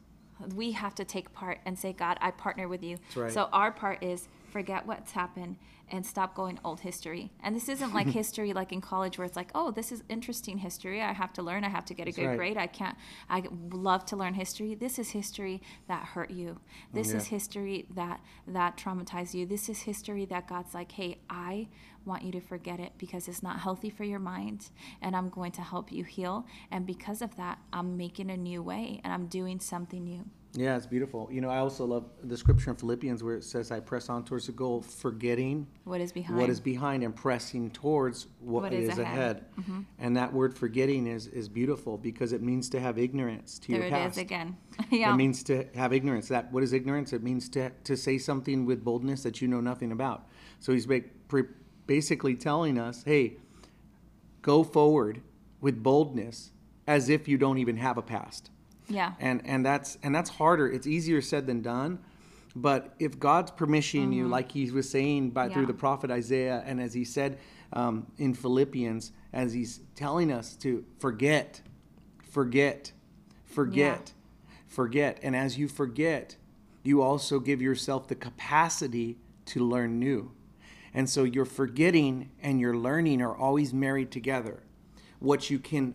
We 0.54 0.73
have 0.73 0.95
to 0.97 1.04
take 1.04 1.33
part 1.33 1.59
and 1.64 1.78
say, 1.78 1.92
God, 1.92 2.18
I 2.21 2.30
partner 2.30 2.68
with 2.68 2.83
you. 2.83 2.97
Right. 3.14 3.33
So 3.33 3.49
our 3.52 3.73
part 3.73 4.02
is 4.02 4.28
forget 4.49 4.87
what's 4.87 5.12
happened 5.12 5.57
and 5.90 6.05
stop 6.05 6.35
going 6.35 6.59
old 6.64 6.81
history. 6.81 7.31
And 7.43 7.57
this 7.57 7.69
isn't 7.69 7.95
like 7.95 8.07
history 8.21 8.52
like 8.52 8.73
in 8.73 8.81
college 8.81 9.19
where 9.19 9.25
it's 9.25 9.37
like, 9.37 9.50
oh, 9.55 9.71
this 9.71 9.90
is 9.93 10.02
interesting 10.09 10.59
history. 10.59 11.00
I 11.00 11.12
have 11.12 11.33
to 11.35 11.43
learn. 11.43 11.64
I 11.64 11.69
have 11.69 11.85
to 11.87 11.95
get 11.95 12.02
a 12.02 12.07
That's 12.07 12.17
good 12.17 12.26
right. 12.26 12.37
grade. 12.37 12.57
I 12.57 12.67
can't. 12.67 12.97
I 13.28 13.45
love 13.71 14.05
to 14.07 14.17
learn 14.17 14.35
history. 14.35 14.75
This 14.75 14.99
is 14.99 15.11
history 15.11 15.62
that 15.87 16.05
hurt 16.05 16.31
you. 16.31 16.61
Mm, 16.90 16.95
this 16.95 17.11
yeah. 17.11 17.17
is 17.19 17.26
history 17.26 17.87
that 17.95 18.21
that 18.47 18.76
traumatized 18.76 19.35
you. 19.35 19.47
This 19.47 19.69
is 19.69 19.83
history 19.83 20.25
that 20.26 20.47
God's 20.47 20.75
like, 20.75 20.93
hey, 20.93 21.19
I 21.31 21.69
want 22.05 22.23
you 22.23 22.33
to 22.33 22.40
forget 22.40 22.81
it 22.81 22.93
because 22.99 23.28
it's 23.28 23.43
not 23.43 23.61
healthy 23.61 23.90
for 23.90 24.05
your 24.05 24.19
mind 24.19 24.71
and 25.02 25.14
I'm 25.14 25.28
going 25.28 25.52
to 25.52 25.62
help 25.62 25.93
you 25.93 26.05
heal. 26.05 26.47
And 26.71 26.87
because 26.87 27.23
of 27.23 27.37
that, 27.37 27.59
I'm 27.73 27.97
making 27.97 28.31
a 28.31 28.37
new 28.37 28.62
way 28.62 29.00
and 29.05 29.12
I'm 29.12 29.26
doing 29.26 29.61
something 29.61 30.05
new. 30.05 30.25
Yeah, 30.55 30.76
it's 30.76 30.87
beautiful. 30.87 31.28
You 31.31 31.40
know, 31.40 31.50
I 31.50 31.59
also 31.59 31.85
love 31.85 32.07
the 32.25 32.37
scripture 32.37 32.71
in 32.71 32.76
Philippians 32.76 33.23
where 33.23 33.37
it 33.37 33.45
says, 33.45 33.71
I 33.71 33.81
press 33.81 34.09
on 34.09 34.25
towards 34.25 34.47
the 34.47 34.52
goal, 34.52 34.81
forgetting 34.81 35.67
what 35.85 36.00
is 36.00 36.11
behind, 36.11 36.38
what 36.38 36.49
is 36.49 36.59
behind 36.59 37.02
and 37.02 37.14
pressing 37.14 37.71
towards 37.71 38.26
what, 38.40 38.62
what 38.64 38.73
is, 38.73 38.88
is, 38.88 38.99
ahead. 38.99 39.19
ahead. 39.19 39.45
Mm-hmm. 39.61 39.81
And 39.99 40.17
that 40.17 40.33
word 40.33 40.57
forgetting 40.57 41.07
is, 41.07 41.26
is 41.26 41.49
beautiful 41.49 41.99
because 41.99 42.33
it 42.33 42.43
means 42.43 42.71
to 42.71 42.81
have 42.81 42.99
ignorance 42.99 43.59
to 43.61 43.73
there 43.73 43.83
your 43.83 43.90
past. 43.90 44.14
There 44.17 44.25
it 44.25 44.26
is 44.26 44.31
again. 44.31 44.57
yeah. 44.90 45.12
It 45.12 45.17
means 45.17 45.43
to 45.45 45.64
have 45.75 45.93
ignorance. 45.93 46.28
That 46.28 46.50
What 46.50 46.62
is 46.62 46.73
ignorance? 46.73 47.12
It 47.12 47.23
means 47.23 47.49
to, 47.50 47.71
to 47.85 47.97
say 47.97 48.17
something 48.17 48.64
with 48.64 48.83
boldness 48.83 49.23
that 49.25 49.43
you 49.43 49.49
know 49.49 49.61
nothing 49.61 49.93
about. 49.93 50.26
So 50.61 50.73
he's 50.73 50.88
basically 51.87 52.35
telling 52.37 52.78
us, 52.78 53.02
hey, 53.05 53.37
go 54.40 54.64
forward 54.64 55.21
with 55.61 55.83
boldness 55.83 56.52
as 56.87 57.11
if 57.11 57.28
you 57.28 57.37
don't 57.37 57.59
even 57.59 57.76
have 57.76 57.99
a 57.99 58.02
past. 58.02 58.50
Yeah. 58.88 59.12
And 59.21 59.42
and 59.45 59.64
that's 59.64 59.99
and 60.02 60.14
that's 60.14 60.30
harder. 60.30 60.71
It's 60.71 60.87
easier 60.87 61.21
said 61.21 61.47
than 61.47 61.62
done. 61.62 61.99
But 62.57 62.95
if 62.99 63.18
God's 63.18 63.50
permission 63.50 64.04
mm-hmm. 64.04 64.12
you, 64.12 64.28
like 64.28 64.50
He 64.50 64.71
was 64.71 64.88
saying 64.88 65.30
by 65.30 65.47
yeah. 65.47 65.54
through 65.54 65.66
the 65.66 65.75
prophet 65.75 66.11
Isaiah, 66.11 66.62
and 66.66 66.80
as 66.80 66.95
He 66.95 67.04
said 67.04 67.38
um, 67.73 68.07
in 68.16 68.35
Philippians, 68.35 69.12
as 69.33 69.52
He's 69.52 69.80
telling 69.95 70.33
us 70.33 70.57
to 70.57 70.85
forget, 70.99 71.61
forget, 72.23 72.92
forget, 73.45 74.12
yeah. 74.47 74.54
forget, 74.66 75.21
and 75.23 75.37
as 75.37 75.59
you 75.59 75.68
forget, 75.68 76.37
you 76.83 77.02
also 77.02 77.38
give 77.38 77.61
yourself 77.61 78.09
the 78.09 78.14
capacity 78.14 79.18
to 79.47 79.64
learn 79.64 79.99
new. 79.99 80.33
And 80.95 81.09
so 81.09 81.25
your 81.25 81.45
forgetting 81.45 82.30
and 82.42 82.59
your 82.59 82.76
learning 82.76 83.21
are 83.21 83.37
always 83.37 83.75
married 83.75 84.11
together. 84.11 84.62
What 85.21 85.50
you 85.50 85.59
can 85.59 85.95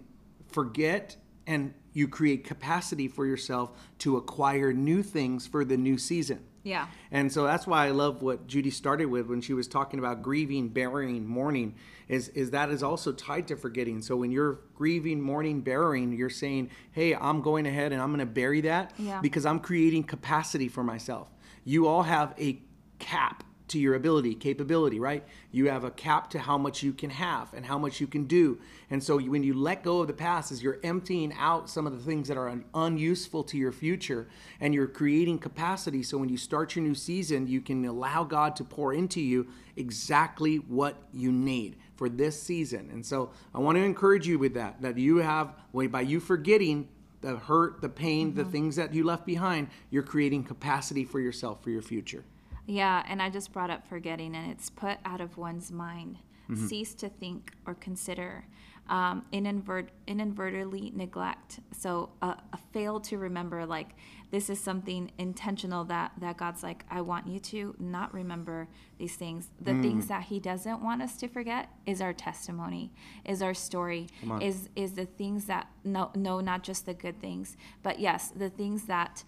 forget 0.51 1.17
and 1.47 1.73
you 1.93 2.07
create 2.07 2.43
capacity 2.43 3.07
for 3.07 3.25
yourself 3.25 3.71
to 3.99 4.17
acquire 4.17 4.73
new 4.73 5.03
things 5.03 5.47
for 5.47 5.63
the 5.63 5.77
new 5.77 5.97
season. 5.97 6.43
Yeah. 6.63 6.87
And 7.11 7.31
so 7.31 7.43
that's 7.43 7.67
why 7.67 7.87
I 7.87 7.91
love 7.91 8.21
what 8.21 8.47
Judy 8.47 8.69
started 8.69 9.05
with 9.05 9.27
when 9.27 9.41
she 9.41 9.53
was 9.53 9.67
talking 9.67 9.99
about 9.99 10.21
grieving, 10.21 10.69
burying, 10.69 11.27
mourning, 11.27 11.75
is, 12.07 12.29
is 12.29 12.51
that 12.51 12.69
is 12.69 12.81
also 12.81 13.11
tied 13.11 13.49
to 13.49 13.57
forgetting. 13.57 14.01
So 14.01 14.15
when 14.15 14.31
you're 14.31 14.59
grieving, 14.73 15.21
mourning, 15.21 15.61
burying, 15.61 16.13
you're 16.13 16.29
saying, 16.29 16.69
hey, 16.91 17.15
I'm 17.15 17.41
going 17.41 17.65
ahead 17.65 17.91
and 17.91 18.01
I'm 18.01 18.09
going 18.09 18.19
to 18.19 18.25
bury 18.25 18.61
that 18.61 18.93
yeah. 18.97 19.19
because 19.21 19.45
I'm 19.45 19.59
creating 19.59 20.03
capacity 20.03 20.69
for 20.69 20.83
myself. 20.83 21.27
You 21.65 21.87
all 21.87 22.03
have 22.03 22.33
a 22.39 22.61
cap 22.99 23.43
to 23.73 23.79
your 23.79 23.95
ability, 23.95 24.35
capability, 24.35 24.99
right? 24.99 25.23
You 25.51 25.69
have 25.69 25.83
a 25.83 25.91
cap 25.91 26.29
to 26.31 26.39
how 26.39 26.57
much 26.57 26.81
you 26.81 26.93
can 26.93 27.09
have 27.09 27.53
and 27.53 27.65
how 27.65 27.77
much 27.77 27.99
you 27.99 28.07
can 28.07 28.23
do. 28.25 28.59
And 28.89 29.03
so 29.03 29.19
when 29.19 29.43
you 29.43 29.53
let 29.53 29.83
go 29.83 29.99
of 29.99 30.07
the 30.07 30.13
past, 30.13 30.51
as 30.51 30.63
you're 30.63 30.79
emptying 30.83 31.33
out 31.37 31.69
some 31.69 31.85
of 31.85 31.93
the 31.93 32.03
things 32.03 32.27
that 32.27 32.37
are 32.37 32.59
unuseful 32.73 33.43
to 33.45 33.57
your 33.57 33.71
future 33.71 34.27
and 34.61 34.73
you're 34.73 34.87
creating 34.87 35.39
capacity. 35.39 36.03
So 36.03 36.17
when 36.17 36.29
you 36.29 36.37
start 36.37 36.75
your 36.75 36.85
new 36.85 36.95
season, 36.95 37.47
you 37.47 37.61
can 37.61 37.83
allow 37.85 38.23
God 38.23 38.55
to 38.57 38.63
pour 38.63 38.93
into 38.93 39.19
you 39.19 39.47
exactly 39.75 40.57
what 40.57 40.95
you 41.11 41.31
need 41.31 41.75
for 41.95 42.07
this 42.09 42.41
season. 42.41 42.89
And 42.91 43.05
so 43.05 43.31
I 43.53 43.59
want 43.59 43.77
to 43.77 43.83
encourage 43.83 44.27
you 44.27 44.39
with 44.39 44.53
that, 44.53 44.81
that 44.81 44.97
you 44.97 45.17
have, 45.17 45.53
way 45.71 45.87
by 45.87 46.01
you 46.01 46.19
forgetting, 46.19 46.87
the 47.21 47.37
hurt, 47.37 47.81
the 47.81 47.89
pain, 47.89 48.29
mm-hmm. 48.29 48.37
the 48.37 48.45
things 48.45 48.75
that 48.75 48.93
you 48.93 49.03
left 49.03 49.25
behind, 49.25 49.69
you're 49.89 50.03
creating 50.03 50.43
capacity 50.43 51.05
for 51.05 51.19
yourself 51.19 51.63
for 51.63 51.71
your 51.71 51.81
future. 51.81 52.23
Yeah, 52.65 53.03
and 53.07 53.21
I 53.21 53.29
just 53.29 53.51
brought 53.51 53.69
up 53.69 53.87
forgetting, 53.87 54.35
and 54.35 54.51
it's 54.51 54.69
put 54.69 54.97
out 55.05 55.21
of 55.21 55.37
one's 55.37 55.71
mind. 55.71 56.19
Mm-hmm. 56.49 56.67
Cease 56.67 56.93
to 56.95 57.09
think 57.09 57.53
or 57.65 57.73
consider 57.73 58.45
um, 58.89 59.25
inadvert- 59.31 59.91
inadvertently 60.07 60.91
neglect. 60.93 61.59
So 61.77 62.09
uh, 62.21 62.35
a 62.51 62.57
fail 62.73 62.99
to 63.01 63.17
remember, 63.17 63.65
like 63.65 63.95
this 64.31 64.49
is 64.49 64.59
something 64.59 65.11
intentional 65.17 65.85
that 65.85 66.11
that 66.19 66.37
God's 66.37 66.63
like, 66.63 66.83
I 66.89 67.01
want 67.01 67.27
you 67.27 67.39
to 67.39 67.75
not 67.79 68.13
remember 68.13 68.67
these 68.97 69.15
things. 69.15 69.49
The 69.61 69.71
mm. 69.71 69.81
things 69.81 70.07
that 70.07 70.23
He 70.23 70.39
doesn't 70.39 70.83
want 70.83 71.01
us 71.01 71.17
to 71.17 71.27
forget 71.27 71.69
is 71.85 72.01
our 72.01 72.13
testimony, 72.13 72.91
is 73.25 73.41
our 73.41 73.53
story, 73.53 74.07
is 74.41 74.69
is 74.75 74.93
the 74.93 75.05
things 75.05 75.45
that 75.45 75.67
no 75.83 76.11
no 76.15 76.41
not 76.41 76.63
just 76.63 76.85
the 76.85 76.93
good 76.93 77.21
things, 77.21 77.55
but 77.83 77.99
yes, 77.99 78.29
the 78.29 78.49
things 78.49 78.85
that 78.85 79.23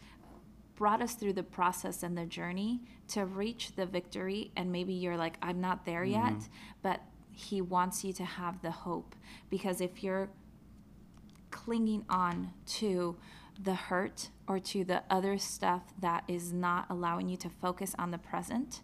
brought 0.75 1.01
us 1.01 1.15
through 1.15 1.34
the 1.34 1.44
process 1.44 2.03
and 2.03 2.17
the 2.17 2.25
journey 2.25 2.82
to 3.08 3.25
reach 3.25 3.75
the 3.75 3.86
victory 3.86 4.51
and 4.55 4.72
maybe 4.72 4.94
you're 4.94 5.17
like 5.17 5.38
i'm 5.41 5.62
not 5.62 5.86
there 5.86 6.03
mm-hmm. 6.03 6.36
yet 6.36 6.50
but 6.82 7.01
he 7.32 7.62
wants 7.62 8.03
you 8.03 8.13
to 8.13 8.24
have 8.24 8.62
the 8.62 8.72
hope 8.72 9.15
because 9.50 9.82
if 9.82 10.03
you're 10.03 10.29
clinging 11.51 12.05
on 12.10 12.51
to 12.65 13.15
the 13.62 13.74
hurt 13.74 14.29
or 14.48 14.60
to 14.60 14.84
the 14.84 15.03
other 15.10 15.38
stuff 15.38 15.84
that 16.00 16.24
is 16.27 16.51
not 16.51 16.86
allowing 16.89 17.29
you 17.29 17.38
to 17.38 17.50
focus 17.50 17.96
on 17.98 18.12
the 18.12 18.17
present, 18.17 18.82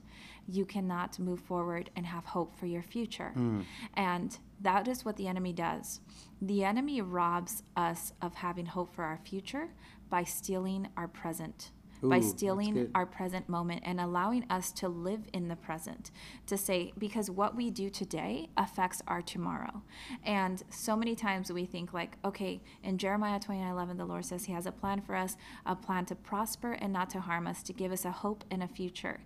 you 0.47 0.65
cannot 0.65 1.19
move 1.19 1.39
forward 1.39 1.89
and 1.95 2.05
have 2.05 2.25
hope 2.25 2.55
for 2.55 2.65
your 2.65 2.81
future. 2.81 3.33
Mm. 3.35 3.65
And 3.93 4.37
that 4.61 4.87
is 4.87 5.03
what 5.05 5.17
the 5.17 5.27
enemy 5.27 5.53
does. 5.53 5.99
The 6.41 6.63
enemy 6.63 7.01
robs 7.01 7.63
us 7.75 8.13
of 8.21 8.35
having 8.35 8.65
hope 8.65 8.93
for 8.95 9.03
our 9.03 9.19
future 9.23 9.69
by 10.09 10.23
stealing 10.23 10.87
our 10.97 11.07
present 11.07 11.71
Ooh, 12.03 12.09
by 12.09 12.19
stealing 12.19 12.89
our 12.95 13.05
present 13.05 13.47
moment 13.47 13.83
and 13.85 13.99
allowing 13.99 14.45
us 14.49 14.71
to 14.73 14.87
live 14.87 15.21
in 15.33 15.47
the 15.47 15.55
present. 15.55 16.11
To 16.47 16.57
say, 16.57 16.93
because 16.97 17.29
what 17.29 17.55
we 17.55 17.69
do 17.69 17.89
today 17.89 18.49
affects 18.57 19.01
our 19.07 19.21
tomorrow. 19.21 19.81
And 20.23 20.63
so 20.69 20.95
many 20.95 21.15
times 21.15 21.51
we 21.51 21.65
think, 21.65 21.93
like, 21.93 22.17
okay, 22.25 22.61
in 22.83 22.97
Jeremiah 22.97 23.39
29 23.39 23.71
11, 23.71 23.97
the 23.97 24.05
Lord 24.05 24.25
says 24.25 24.45
He 24.45 24.53
has 24.53 24.65
a 24.65 24.71
plan 24.71 25.01
for 25.01 25.15
us, 25.15 25.37
a 25.65 25.75
plan 25.75 26.05
to 26.05 26.15
prosper 26.15 26.73
and 26.73 26.91
not 26.91 27.09
to 27.11 27.19
harm 27.19 27.47
us, 27.47 27.63
to 27.63 27.73
give 27.73 27.91
us 27.91 28.05
a 28.05 28.11
hope 28.11 28.43
and 28.49 28.63
a 28.63 28.67
future 28.67 29.19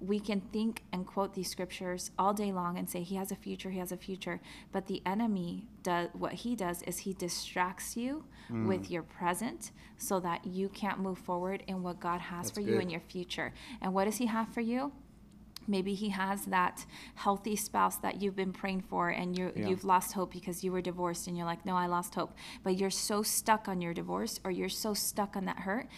we 0.00 0.18
can 0.18 0.40
think 0.40 0.82
and 0.92 1.06
quote 1.06 1.34
these 1.34 1.50
scriptures 1.50 2.10
all 2.18 2.32
day 2.32 2.52
long 2.52 2.78
and 2.78 2.88
say 2.88 3.02
he 3.02 3.16
has 3.16 3.30
a 3.30 3.36
future 3.36 3.70
he 3.70 3.78
has 3.78 3.92
a 3.92 3.96
future 3.96 4.40
but 4.72 4.86
the 4.86 5.02
enemy 5.04 5.66
does 5.82 6.08
what 6.12 6.32
he 6.32 6.56
does 6.56 6.82
is 6.82 6.98
he 6.98 7.12
distracts 7.12 7.96
you 7.96 8.24
mm. 8.50 8.66
with 8.66 8.90
your 8.90 9.02
present 9.02 9.72
so 9.98 10.18
that 10.18 10.46
you 10.46 10.68
can't 10.70 10.98
move 10.98 11.18
forward 11.18 11.62
in 11.66 11.82
what 11.82 12.00
god 12.00 12.20
has 12.20 12.46
That's 12.46 12.50
for 12.52 12.60
good. 12.62 12.70
you 12.70 12.80
in 12.80 12.90
your 12.90 13.00
future 13.00 13.52
and 13.82 13.92
what 13.92 14.04
does 14.04 14.16
he 14.16 14.26
have 14.26 14.48
for 14.48 14.60
you 14.60 14.92
maybe 15.66 15.94
he 15.94 16.10
has 16.10 16.46
that 16.46 16.84
healthy 17.14 17.56
spouse 17.56 17.96
that 17.96 18.20
you've 18.20 18.36
been 18.36 18.52
praying 18.52 18.80
for 18.80 19.08
and 19.08 19.38
you 19.38 19.52
yeah. 19.54 19.68
you've 19.68 19.84
lost 19.84 20.12
hope 20.12 20.32
because 20.32 20.64
you 20.64 20.72
were 20.72 20.80
divorced 20.80 21.26
and 21.26 21.36
you're 21.36 21.46
like 21.46 21.64
no 21.64 21.76
I 21.76 21.86
lost 21.86 22.14
hope 22.14 22.32
but 22.62 22.76
you're 22.76 22.90
so 22.90 23.22
stuck 23.22 23.68
on 23.68 23.80
your 23.80 23.94
divorce 23.94 24.40
or 24.44 24.50
you're 24.50 24.68
so 24.68 24.94
stuck 24.94 25.36
on 25.36 25.44
that 25.44 25.60
hurt 25.60 25.88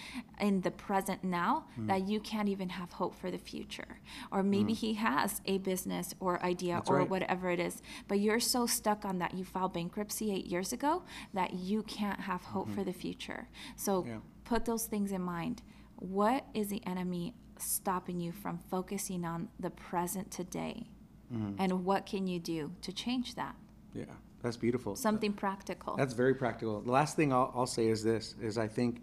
in 0.41 0.61
the 0.61 0.71
present 0.71 1.25
now 1.25 1.65
mm. 1.79 1.87
that 1.87 2.07
you 2.09 2.21
can't 2.21 2.49
even 2.49 2.69
have 2.71 2.93
hope 2.93 3.15
for 3.15 3.31
the 3.31 3.39
future 3.39 4.01
or 4.31 4.43
maybe 4.43 4.73
mm. 4.73 4.77
he 4.77 4.95
has 4.95 5.41
a 5.47 5.59
business 5.59 6.15
or 6.21 6.43
idea 6.43 6.75
That's 6.75 6.91
or 6.91 6.99
right. 6.99 7.09
whatever 7.09 7.51
it 7.51 7.61
is 7.61 7.83
but 8.09 8.21
you're 8.21 8.41
so 8.41 8.67
stuck 8.67 9.05
on 9.05 9.19
that 9.19 9.35
you 9.35 9.45
filed 9.45 9.73
bankruptcy 9.73 10.33
8 10.33 10.47
years 10.47 10.73
ago 10.73 11.03
that 11.35 11.55
you 11.55 11.83
can't 11.83 12.21
have 12.21 12.43
hope 12.43 12.67
mm-hmm. 12.67 12.75
for 12.75 12.85
the 12.85 12.93
future 12.93 13.49
so 13.77 14.05
yeah. 14.07 14.19
put 14.45 14.65
those 14.65 14.87
things 14.87 15.13
in 15.13 15.23
mind 15.23 15.63
what 15.97 16.47
is 16.53 16.69
the 16.69 16.85
enemy 16.85 17.35
stopping 17.63 18.21
you 18.21 18.33
from 18.33 18.59
focusing 18.59 19.25
on 19.25 19.49
the 19.59 19.71
present 19.71 20.31
today? 20.31 20.87
Mm-hmm. 21.33 21.55
And 21.59 21.85
what 21.85 22.07
can 22.07 22.27
you 22.27 22.39
do 22.39 22.73
to 22.83 22.93
change 22.93 23.35
that? 23.37 23.57
Yeah, 23.95 24.05
that's 24.43 24.57
beautiful. 24.57 24.97
Something 24.97 25.33
practical. 25.33 25.97
That's 25.97 26.15
very 26.15 26.35
practical. 26.35 26.81
The 26.81 26.91
last 26.91 27.17
thing 27.17 27.33
I'll, 27.33 27.53
I'll 27.55 27.67
say 27.67 27.89
is 27.89 28.03
this: 28.03 28.35
is 28.41 28.59
I 28.59 28.69
think 28.69 29.03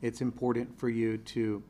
it's 0.00 0.20
important 0.20 0.78
for 0.78 0.88
you 0.88 1.18
to 1.18 1.62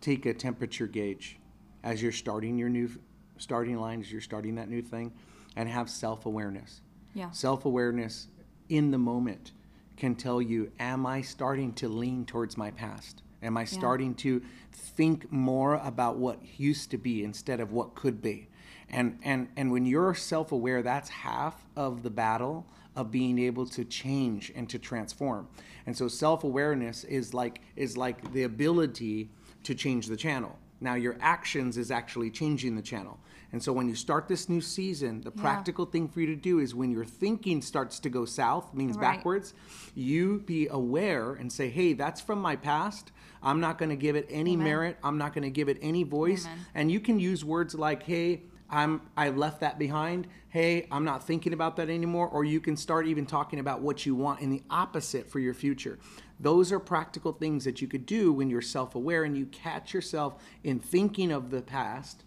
take 0.00 0.26
a 0.26 0.34
temperature 0.34 0.86
gauge 0.86 1.38
as 1.82 2.02
you're 2.02 2.12
starting 2.12 2.58
your 2.58 2.68
new 2.68 2.90
starting 3.38 3.78
line, 3.78 4.00
as 4.00 4.10
you're 4.10 4.20
starting 4.20 4.54
that 4.56 4.68
new 4.68 4.82
thing, 4.82 5.12
and 5.56 5.68
have 5.68 5.90
self 5.90 6.26
awareness. 6.26 6.80
Yeah. 7.14 7.30
Self 7.30 7.64
awareness 7.64 8.28
in 8.68 8.90
the 8.90 8.98
moment 8.98 9.52
can 9.96 10.14
tell 10.14 10.42
you, 10.42 10.70
am 10.78 11.06
I 11.06 11.22
starting 11.22 11.72
to 11.74 11.88
lean 11.88 12.26
towards 12.26 12.56
my 12.56 12.70
past? 12.70 13.22
Am 13.42 13.56
I 13.56 13.62
yeah. 13.62 13.66
starting 13.66 14.14
to 14.16 14.42
think 14.72 15.30
more 15.30 15.74
about 15.74 16.16
what 16.16 16.38
used 16.58 16.90
to 16.90 16.98
be 16.98 17.22
instead 17.22 17.60
of 17.60 17.72
what 17.72 17.94
could 17.94 18.22
be? 18.22 18.48
And 18.88 19.18
and 19.22 19.48
and 19.56 19.70
when 19.70 19.84
you're 19.86 20.14
self-aware, 20.14 20.82
that's 20.82 21.08
half 21.08 21.66
of 21.76 22.02
the 22.02 22.10
battle 22.10 22.66
of 22.94 23.10
being 23.10 23.38
able 23.38 23.66
to 23.66 23.84
change 23.84 24.50
and 24.54 24.68
to 24.70 24.78
transform. 24.78 25.48
And 25.86 25.96
so 25.96 26.08
self-awareness 26.08 27.04
is 27.04 27.34
like 27.34 27.60
is 27.76 27.96
like 27.96 28.32
the 28.32 28.44
ability 28.44 29.30
to 29.64 29.74
change 29.74 30.06
the 30.06 30.16
channel. 30.16 30.58
Now 30.80 30.94
your 30.94 31.16
actions 31.20 31.76
is 31.76 31.90
actually 31.90 32.30
changing 32.30 32.76
the 32.76 32.82
channel. 32.82 33.18
And 33.52 33.62
so 33.62 33.72
when 33.72 33.88
you 33.88 33.94
start 33.94 34.28
this 34.28 34.48
new 34.48 34.60
season, 34.60 35.20
the 35.22 35.32
yeah. 35.34 35.42
practical 35.42 35.86
thing 35.86 36.08
for 36.08 36.20
you 36.20 36.26
to 36.26 36.36
do 36.36 36.58
is 36.58 36.74
when 36.74 36.90
your 36.90 37.04
thinking 37.04 37.62
starts 37.62 38.00
to 38.00 38.08
go 38.08 38.24
south, 38.24 38.74
means 38.74 38.96
right. 38.96 39.16
backwards, 39.16 39.54
you 39.94 40.40
be 40.46 40.68
aware 40.68 41.34
and 41.34 41.50
say, 41.50 41.70
"Hey, 41.70 41.92
that's 41.92 42.20
from 42.20 42.40
my 42.40 42.56
past. 42.56 43.12
I'm 43.42 43.60
not 43.60 43.78
going 43.78 43.90
to 43.90 43.96
give 43.96 44.16
it 44.16 44.26
any 44.30 44.54
Amen. 44.54 44.64
merit. 44.64 44.96
I'm 45.02 45.18
not 45.18 45.32
going 45.32 45.44
to 45.44 45.50
give 45.50 45.68
it 45.68 45.78
any 45.80 46.02
voice." 46.02 46.46
Amen. 46.46 46.66
And 46.74 46.92
you 46.92 47.00
can 47.00 47.18
use 47.18 47.44
words 47.44 47.74
like, 47.74 48.02
"Hey, 48.02 48.42
I'm 48.68 49.00
I 49.16 49.30
left 49.30 49.60
that 49.60 49.78
behind. 49.78 50.26
Hey, 50.48 50.88
I'm 50.90 51.04
not 51.04 51.24
thinking 51.26 51.52
about 51.52 51.76
that 51.76 51.88
anymore." 51.88 52.28
Or 52.28 52.44
you 52.44 52.60
can 52.60 52.76
start 52.76 53.06
even 53.06 53.26
talking 53.26 53.60
about 53.60 53.80
what 53.80 54.04
you 54.04 54.14
want 54.14 54.40
in 54.40 54.50
the 54.50 54.62
opposite 54.68 55.30
for 55.30 55.38
your 55.38 55.54
future. 55.54 55.98
Those 56.38 56.72
are 56.72 56.80
practical 56.80 57.32
things 57.32 57.64
that 57.64 57.80
you 57.80 57.88
could 57.88 58.04
do 58.04 58.32
when 58.32 58.50
you're 58.50 58.60
self-aware 58.60 59.24
and 59.24 59.38
you 59.38 59.46
catch 59.46 59.94
yourself 59.94 60.42
in 60.62 60.78
thinking 60.80 61.32
of 61.32 61.50
the 61.50 61.62
past 61.62 62.24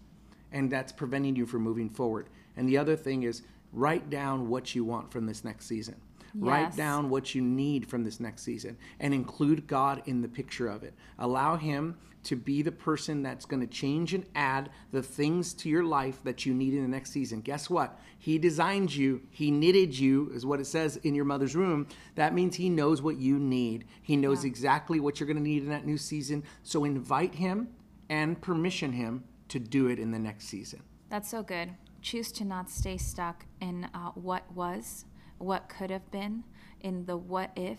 and 0.52 0.70
that's 0.70 0.92
preventing 0.92 1.36
you 1.36 1.46
from 1.46 1.62
moving 1.62 1.88
forward. 1.88 2.28
And 2.56 2.68
the 2.68 2.78
other 2.78 2.96
thing 2.96 3.22
is 3.22 3.42
write 3.72 4.10
down 4.10 4.48
what 4.48 4.74
you 4.74 4.84
want 4.84 5.12
from 5.12 5.26
this 5.26 5.44
next 5.44 5.66
season. 5.66 5.96
Yes. 6.34 6.42
Write 6.42 6.76
down 6.76 7.10
what 7.10 7.34
you 7.34 7.42
need 7.42 7.88
from 7.88 8.04
this 8.04 8.20
next 8.20 8.42
season 8.42 8.76
and 9.00 9.12
include 9.12 9.66
God 9.66 10.02
in 10.06 10.22
the 10.22 10.28
picture 10.28 10.68
of 10.68 10.82
it. 10.84 10.94
Allow 11.18 11.56
Him 11.56 11.96
to 12.22 12.36
be 12.36 12.62
the 12.62 12.72
person 12.72 13.22
that's 13.22 13.46
going 13.46 13.60
to 13.60 13.66
change 13.66 14.12
and 14.12 14.26
add 14.34 14.70
the 14.92 15.02
things 15.02 15.54
to 15.54 15.68
your 15.68 15.82
life 15.82 16.22
that 16.22 16.44
you 16.44 16.52
need 16.52 16.74
in 16.74 16.82
the 16.82 16.88
next 16.88 17.10
season. 17.12 17.40
Guess 17.40 17.70
what? 17.70 17.98
He 18.18 18.38
designed 18.38 18.94
you, 18.94 19.22
He 19.30 19.50
knitted 19.50 19.98
you, 19.98 20.30
is 20.34 20.44
what 20.44 20.60
it 20.60 20.66
says 20.66 20.96
in 20.98 21.14
your 21.14 21.24
mother's 21.24 21.56
room. 21.56 21.88
That 22.14 22.34
means 22.34 22.56
He 22.56 22.68
knows 22.68 23.02
what 23.02 23.16
you 23.16 23.38
need. 23.38 23.86
He 24.02 24.16
knows 24.16 24.44
yeah. 24.44 24.50
exactly 24.50 25.00
what 25.00 25.18
you're 25.18 25.26
going 25.26 25.36
to 25.36 25.42
need 25.42 25.62
in 25.62 25.70
that 25.70 25.86
new 25.86 25.98
season. 25.98 26.44
So 26.62 26.84
invite 26.84 27.34
Him 27.34 27.68
and 28.08 28.40
permission 28.40 28.92
Him 28.92 29.24
to 29.50 29.58
do 29.58 29.86
it 29.88 29.98
in 29.98 30.10
the 30.10 30.18
next 30.18 30.46
season. 30.46 30.82
That's 31.08 31.28
so 31.28 31.42
good. 31.42 31.74
Choose 32.02 32.32
to 32.32 32.44
not 32.44 32.70
stay 32.70 32.96
stuck 32.96 33.44
in 33.60 33.88
uh, 33.92 34.10
what 34.14 34.50
was, 34.52 35.04
what 35.38 35.68
could 35.68 35.90
have 35.90 36.10
been, 36.10 36.44
in 36.80 37.04
the 37.04 37.16
what 37.16 37.50
if, 37.56 37.78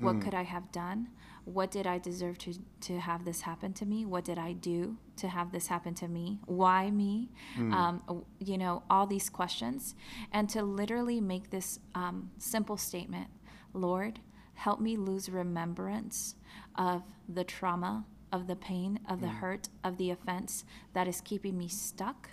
what 0.00 0.16
mm. 0.16 0.22
could 0.22 0.34
I 0.34 0.42
have 0.42 0.72
done, 0.72 1.08
what 1.44 1.70
did 1.70 1.86
I 1.86 1.98
deserve 1.98 2.38
to, 2.38 2.54
to 2.82 2.98
have 2.98 3.24
this 3.24 3.42
happen 3.42 3.72
to 3.74 3.86
me, 3.86 4.04
what 4.04 4.24
did 4.24 4.38
I 4.38 4.52
do 4.52 4.96
to 5.16 5.28
have 5.28 5.52
this 5.52 5.66
happen 5.68 5.94
to 5.94 6.08
me, 6.08 6.40
why 6.46 6.90
me, 6.90 7.30
mm. 7.56 7.72
um, 7.72 8.24
you 8.38 8.58
know, 8.58 8.82
all 8.90 9.06
these 9.06 9.28
questions, 9.28 9.94
and 10.32 10.48
to 10.50 10.62
literally 10.62 11.20
make 11.20 11.50
this 11.50 11.78
um, 11.94 12.30
simple 12.38 12.76
statement 12.76 13.28
Lord, 13.72 14.18
help 14.54 14.80
me 14.80 14.96
lose 14.96 15.28
remembrance 15.28 16.34
of 16.76 17.04
the 17.28 17.44
trauma 17.44 18.04
of 18.32 18.46
the 18.46 18.56
pain, 18.56 19.00
of 19.08 19.20
the 19.20 19.28
mm. 19.28 19.38
hurt, 19.38 19.68
of 19.82 19.96
the 19.96 20.10
offense 20.10 20.64
that 20.92 21.08
is 21.08 21.20
keeping 21.20 21.58
me 21.58 21.68
stuck 21.68 22.30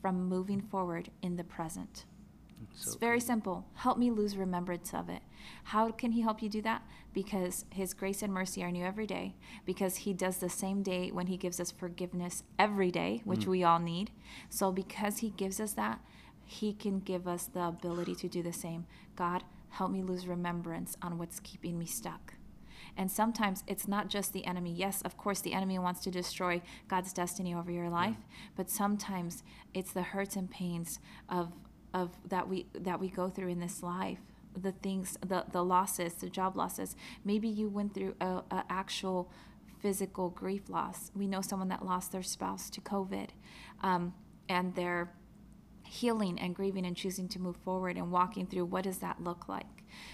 from 0.00 0.28
moving 0.28 0.60
forward 0.60 1.10
in 1.22 1.36
the 1.36 1.44
present. 1.44 2.04
So 2.74 2.90
it's 2.90 2.94
very 2.96 3.20
simple. 3.20 3.66
Help 3.74 3.98
me 3.98 4.10
lose 4.10 4.36
remembrance 4.36 4.92
of 4.92 5.08
it. 5.08 5.22
How 5.64 5.90
can 5.90 6.12
He 6.12 6.20
help 6.20 6.42
you 6.42 6.48
do 6.48 6.62
that? 6.62 6.82
Because 7.12 7.64
His 7.70 7.94
grace 7.94 8.22
and 8.22 8.32
mercy 8.32 8.62
are 8.62 8.70
new 8.70 8.84
every 8.84 9.06
day. 9.06 9.34
Because 9.64 9.96
He 9.96 10.12
does 10.12 10.38
the 10.38 10.48
same 10.48 10.82
day 10.82 11.10
when 11.10 11.26
He 11.26 11.36
gives 11.36 11.60
us 11.60 11.70
forgiveness 11.70 12.44
every 12.58 12.90
day, 12.90 13.22
which 13.24 13.40
mm. 13.40 13.48
we 13.48 13.64
all 13.64 13.78
need. 13.78 14.10
So, 14.48 14.70
because 14.72 15.18
He 15.18 15.30
gives 15.30 15.60
us 15.60 15.72
that, 15.74 16.00
He 16.44 16.72
can 16.72 17.00
give 17.00 17.26
us 17.26 17.46
the 17.46 17.64
ability 17.64 18.14
to 18.16 18.28
do 18.28 18.42
the 18.42 18.52
same. 18.52 18.86
God, 19.16 19.44
help 19.70 19.90
me 19.90 20.02
lose 20.02 20.26
remembrance 20.26 20.96
on 21.02 21.18
what's 21.18 21.40
keeping 21.40 21.78
me 21.78 21.86
stuck. 21.86 22.34
And 22.98 23.10
sometimes 23.10 23.64
it's 23.66 23.88
not 23.88 24.08
just 24.08 24.34
the 24.34 24.44
enemy. 24.44 24.72
Yes, 24.72 25.00
of 25.02 25.16
course, 25.16 25.40
the 25.40 25.54
enemy 25.54 25.78
wants 25.78 26.00
to 26.00 26.10
destroy 26.10 26.60
God's 26.88 27.14
destiny 27.14 27.54
over 27.54 27.70
your 27.70 27.88
life, 27.88 28.18
but 28.56 28.68
sometimes 28.68 29.42
it's 29.72 29.92
the 29.92 30.02
hurts 30.02 30.36
and 30.36 30.50
pains 30.50 30.98
of 31.28 31.52
of 31.94 32.10
that 32.28 32.46
we 32.46 32.66
that 32.74 33.00
we 33.00 33.08
go 33.08 33.30
through 33.30 33.48
in 33.48 33.60
this 33.60 33.82
life 33.82 34.18
the 34.62 34.72
things, 34.72 35.16
the, 35.26 35.44
the 35.52 35.64
losses, 35.64 36.14
the 36.14 36.28
job 36.28 36.56
losses. 36.56 36.96
Maybe 37.24 37.48
you 37.48 37.68
went 37.68 37.94
through 37.94 38.14
a, 38.20 38.42
a 38.50 38.64
actual 38.68 39.30
physical 39.80 40.30
grief 40.30 40.68
loss. 40.68 41.10
We 41.14 41.26
know 41.26 41.40
someone 41.40 41.68
that 41.68 41.84
lost 41.84 42.12
their 42.12 42.22
spouse 42.22 42.68
to 42.70 42.80
COVID, 42.80 43.28
um, 43.82 44.14
and 44.48 44.74
they're 44.74 45.12
healing 45.88 46.38
and 46.38 46.54
grieving 46.54 46.84
and 46.86 46.96
choosing 46.96 47.28
to 47.28 47.40
move 47.40 47.56
forward 47.56 47.96
and 47.96 48.10
walking 48.10 48.46
through 48.46 48.66
what 48.66 48.84
does 48.84 48.98
that 48.98 49.22
look 49.22 49.48
like. 49.48 49.66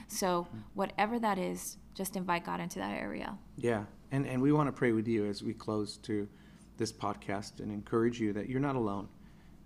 So 0.09 0.47
whatever 0.75 1.19
that 1.19 1.39
is, 1.39 1.77
just 1.95 2.17
invite 2.17 2.45
God 2.45 2.61
into 2.61 2.79
that 2.79 2.93
area. 2.93 3.37
Yeah, 3.57 3.85
and 4.13 4.27
and 4.27 4.41
we 4.41 4.53
want 4.53 4.69
to 4.69 4.73
pray 4.73 4.93
with 4.93 5.09
you 5.09 5.27
as 5.27 5.43
we 5.43 5.53
close 5.53 5.97
to 5.99 6.29
this 6.77 6.93
podcast 6.93 7.61
and 7.61 7.71
encourage 7.71 8.21
you 8.21 8.33
that 8.33 8.49
you're 8.49 8.61
not 8.61 8.77
alone 8.77 9.09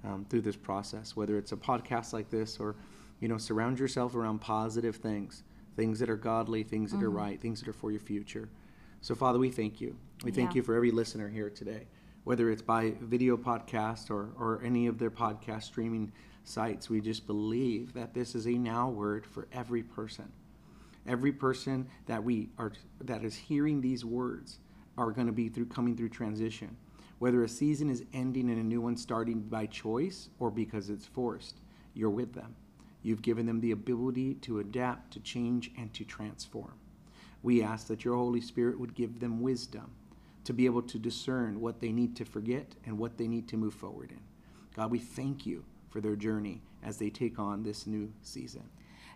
um, 0.04 0.26
through 0.28 0.42
this 0.42 0.56
process. 0.56 1.16
Whether 1.16 1.38
it's 1.38 1.52
a 1.52 1.56
podcast 1.56 2.12
like 2.12 2.30
this 2.30 2.58
or 2.58 2.76
you 3.20 3.28
know 3.28 3.38
surround 3.38 3.78
yourself 3.78 4.14
around 4.14 4.40
positive 4.40 4.96
things, 4.96 5.42
things 5.76 5.98
that 6.00 6.10
are 6.10 6.16
godly, 6.16 6.62
things 6.62 6.90
that 6.90 6.98
mm-hmm. 6.98 7.06
are 7.06 7.10
right, 7.10 7.40
things 7.40 7.60
that 7.60 7.68
are 7.68 7.74
for 7.74 7.90
your 7.90 8.00
future. 8.00 8.48
So 9.00 9.14
Father, 9.14 9.38
we 9.38 9.50
thank 9.50 9.80
you. 9.80 9.96
We 10.24 10.32
thank 10.32 10.54
you 10.54 10.62
for 10.62 10.74
every 10.74 10.90
listener 10.90 11.28
here 11.28 11.48
today 11.48 11.86
whether 12.28 12.50
it's 12.50 12.60
by 12.60 12.92
video 13.00 13.38
podcast 13.38 14.10
or, 14.10 14.28
or 14.38 14.60
any 14.62 14.86
of 14.86 14.98
their 14.98 15.10
podcast 15.10 15.62
streaming 15.62 16.12
sites. 16.44 16.90
We 16.90 17.00
just 17.00 17.26
believe 17.26 17.94
that 17.94 18.12
this 18.12 18.34
is 18.34 18.46
a 18.46 18.50
now 18.50 18.90
word 18.90 19.24
for 19.24 19.48
every 19.50 19.82
person. 19.82 20.30
Every 21.06 21.32
person 21.32 21.88
that 22.04 22.22
we 22.22 22.50
are 22.58 22.74
that 23.00 23.24
is 23.24 23.34
hearing 23.34 23.80
these 23.80 24.04
words 24.04 24.58
are 24.98 25.10
going 25.10 25.26
to 25.26 25.32
be 25.32 25.48
through 25.48 25.68
coming 25.68 25.96
through 25.96 26.10
transition. 26.10 26.76
Whether 27.18 27.44
a 27.44 27.48
season 27.48 27.88
is 27.88 28.04
ending 28.12 28.50
and 28.50 28.60
a 28.60 28.62
new 28.62 28.82
one 28.82 28.98
starting 28.98 29.40
by 29.40 29.64
choice 29.64 30.28
or 30.38 30.50
because 30.50 30.90
it's 30.90 31.06
forced, 31.06 31.56
you're 31.94 32.10
with 32.10 32.34
them. 32.34 32.54
You've 33.02 33.22
given 33.22 33.46
them 33.46 33.62
the 33.62 33.70
ability 33.70 34.34
to 34.42 34.58
adapt, 34.58 35.14
to 35.14 35.20
change, 35.20 35.70
and 35.78 35.94
to 35.94 36.04
transform. 36.04 36.74
We 37.42 37.62
ask 37.62 37.86
that 37.86 38.04
your 38.04 38.16
Holy 38.16 38.42
Spirit 38.42 38.78
would 38.78 38.94
give 38.94 39.18
them 39.18 39.40
wisdom 39.40 39.92
to 40.48 40.54
be 40.54 40.64
able 40.64 40.80
to 40.80 40.98
discern 40.98 41.60
what 41.60 41.78
they 41.78 41.92
need 41.92 42.16
to 42.16 42.24
forget 42.24 42.74
and 42.86 42.98
what 42.98 43.18
they 43.18 43.28
need 43.28 43.46
to 43.46 43.58
move 43.58 43.74
forward 43.74 44.10
in. 44.10 44.20
God, 44.74 44.90
we 44.90 44.98
thank 44.98 45.44
you 45.44 45.62
for 45.90 46.00
their 46.00 46.16
journey 46.16 46.62
as 46.82 46.96
they 46.96 47.10
take 47.10 47.38
on 47.38 47.62
this 47.62 47.86
new 47.86 48.10
season. 48.22 48.62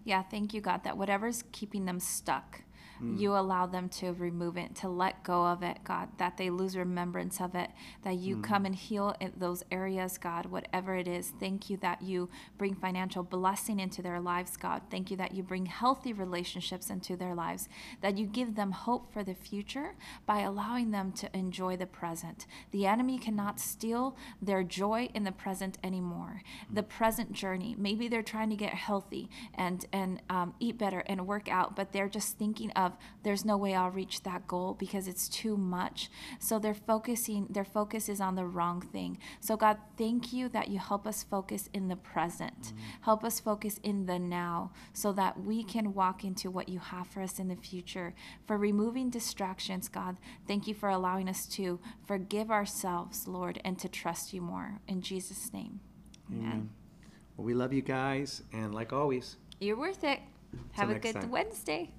Yeah, 0.05 0.23
thank 0.23 0.53
you, 0.53 0.61
God, 0.61 0.85
that 0.85 0.99
whatever's 0.99 1.42
keeping 1.51 1.87
them 1.87 2.01
stuck, 2.01 2.61
Mm. 3.02 3.18
You 3.18 3.36
allow 3.36 3.66
them 3.66 3.88
to 3.90 4.12
remove 4.12 4.56
it, 4.56 4.74
to 4.76 4.88
let 4.88 5.22
go 5.24 5.46
of 5.46 5.62
it, 5.62 5.78
God, 5.84 6.08
that 6.18 6.36
they 6.36 6.50
lose 6.50 6.76
remembrance 6.76 7.40
of 7.40 7.54
it, 7.54 7.70
that 8.02 8.16
you 8.16 8.36
mm. 8.36 8.42
come 8.42 8.64
and 8.64 8.74
heal 8.74 9.14
in 9.20 9.32
those 9.36 9.64
areas, 9.70 10.18
God, 10.18 10.46
whatever 10.46 10.94
it 10.94 11.08
is. 11.08 11.32
Thank 11.40 11.68
you 11.70 11.76
that 11.78 12.02
you 12.02 12.28
bring 12.58 12.74
financial 12.74 13.22
blessing 13.22 13.80
into 13.80 14.02
their 14.02 14.20
lives, 14.20 14.56
God. 14.56 14.82
Thank 14.90 15.10
you 15.10 15.16
that 15.16 15.34
you 15.34 15.42
bring 15.42 15.66
healthy 15.66 16.12
relationships 16.12 16.90
into 16.90 17.16
their 17.16 17.34
lives, 17.34 17.68
that 18.00 18.18
you 18.18 18.26
give 18.26 18.54
them 18.54 18.72
hope 18.72 19.12
for 19.12 19.24
the 19.24 19.34
future 19.34 19.94
by 20.26 20.40
allowing 20.40 20.90
them 20.90 21.12
to 21.12 21.36
enjoy 21.36 21.76
the 21.76 21.86
present. 21.86 22.46
The 22.70 22.86
enemy 22.86 23.18
cannot 23.18 23.60
steal 23.60 24.16
their 24.40 24.62
joy 24.62 25.08
in 25.14 25.24
the 25.24 25.32
present 25.32 25.78
anymore. 25.82 26.42
Mm. 26.70 26.74
The 26.76 26.82
present 26.82 27.32
journey, 27.32 27.74
maybe 27.78 28.08
they're 28.08 28.22
trying 28.22 28.50
to 28.50 28.56
get 28.56 28.74
healthy 28.74 29.28
and 29.54 29.84
and 29.92 30.20
um, 30.30 30.54
eat 30.60 30.78
better 30.78 31.00
and 31.06 31.26
work 31.26 31.48
out, 31.48 31.76
but 31.76 31.92
they're 31.92 32.08
just 32.08 32.38
thinking 32.38 32.70
of 32.72 32.91
of 32.92 32.98
there's 33.22 33.44
no 33.44 33.57
way 33.57 33.74
I'll 33.74 33.90
reach 33.90 34.22
that 34.22 34.46
goal 34.46 34.74
because 34.78 35.09
it's 35.09 35.28
too 35.28 35.57
much. 35.57 36.11
So 36.38 36.59
they're 36.59 36.74
focusing, 36.74 37.46
their 37.50 37.64
focus 37.64 38.09
is 38.09 38.20
on 38.20 38.35
the 38.35 38.44
wrong 38.44 38.81
thing. 38.81 39.18
So, 39.40 39.57
God, 39.57 39.78
thank 39.96 40.33
you 40.33 40.48
that 40.50 40.68
you 40.68 40.78
help 40.78 41.07
us 41.07 41.22
focus 41.22 41.68
in 41.72 41.88
the 41.88 41.96
present, 41.96 42.61
mm-hmm. 42.62 43.02
help 43.02 43.24
us 43.24 43.40
focus 43.40 43.78
in 43.83 44.07
the 44.07 44.18
now 44.18 44.72
so 44.92 45.12
that 45.12 45.42
we 45.42 45.62
can 45.62 45.94
walk 45.94 46.24
into 46.24 46.50
what 46.50 46.68
you 46.68 46.78
have 46.78 47.07
for 47.07 47.22
us 47.22 47.38
in 47.38 47.48
the 47.48 47.57
future. 47.57 48.14
For 48.46 48.57
removing 48.57 49.11
distractions, 49.11 49.88
God, 49.88 50.16
thank 50.46 50.66
you 50.66 50.74
for 50.74 50.88
allowing 50.88 51.28
us 51.28 51.46
to 51.46 51.81
forgive 52.07 52.50
ourselves, 52.50 53.26
Lord, 53.26 53.61
and 53.64 53.78
to 53.78 53.88
trust 53.88 54.33
you 54.33 54.40
more. 54.40 54.81
In 54.88 55.02
Jesus' 55.02 55.52
name. 55.52 55.81
Amen. 56.31 56.44
Amen. 56.44 56.70
Well, 57.37 57.46
we 57.46 57.55
love 57.55 57.72
you 57.72 57.83
guys, 57.83 58.42
and 58.52 58.74
like 58.74 58.92
always, 58.92 59.37
you're 59.61 59.76
worth 59.76 60.05
it. 60.05 60.20
Have 60.72 60.90
a 60.90 60.98
good 60.98 61.14
time. 61.14 61.31
Wednesday. 61.31 61.90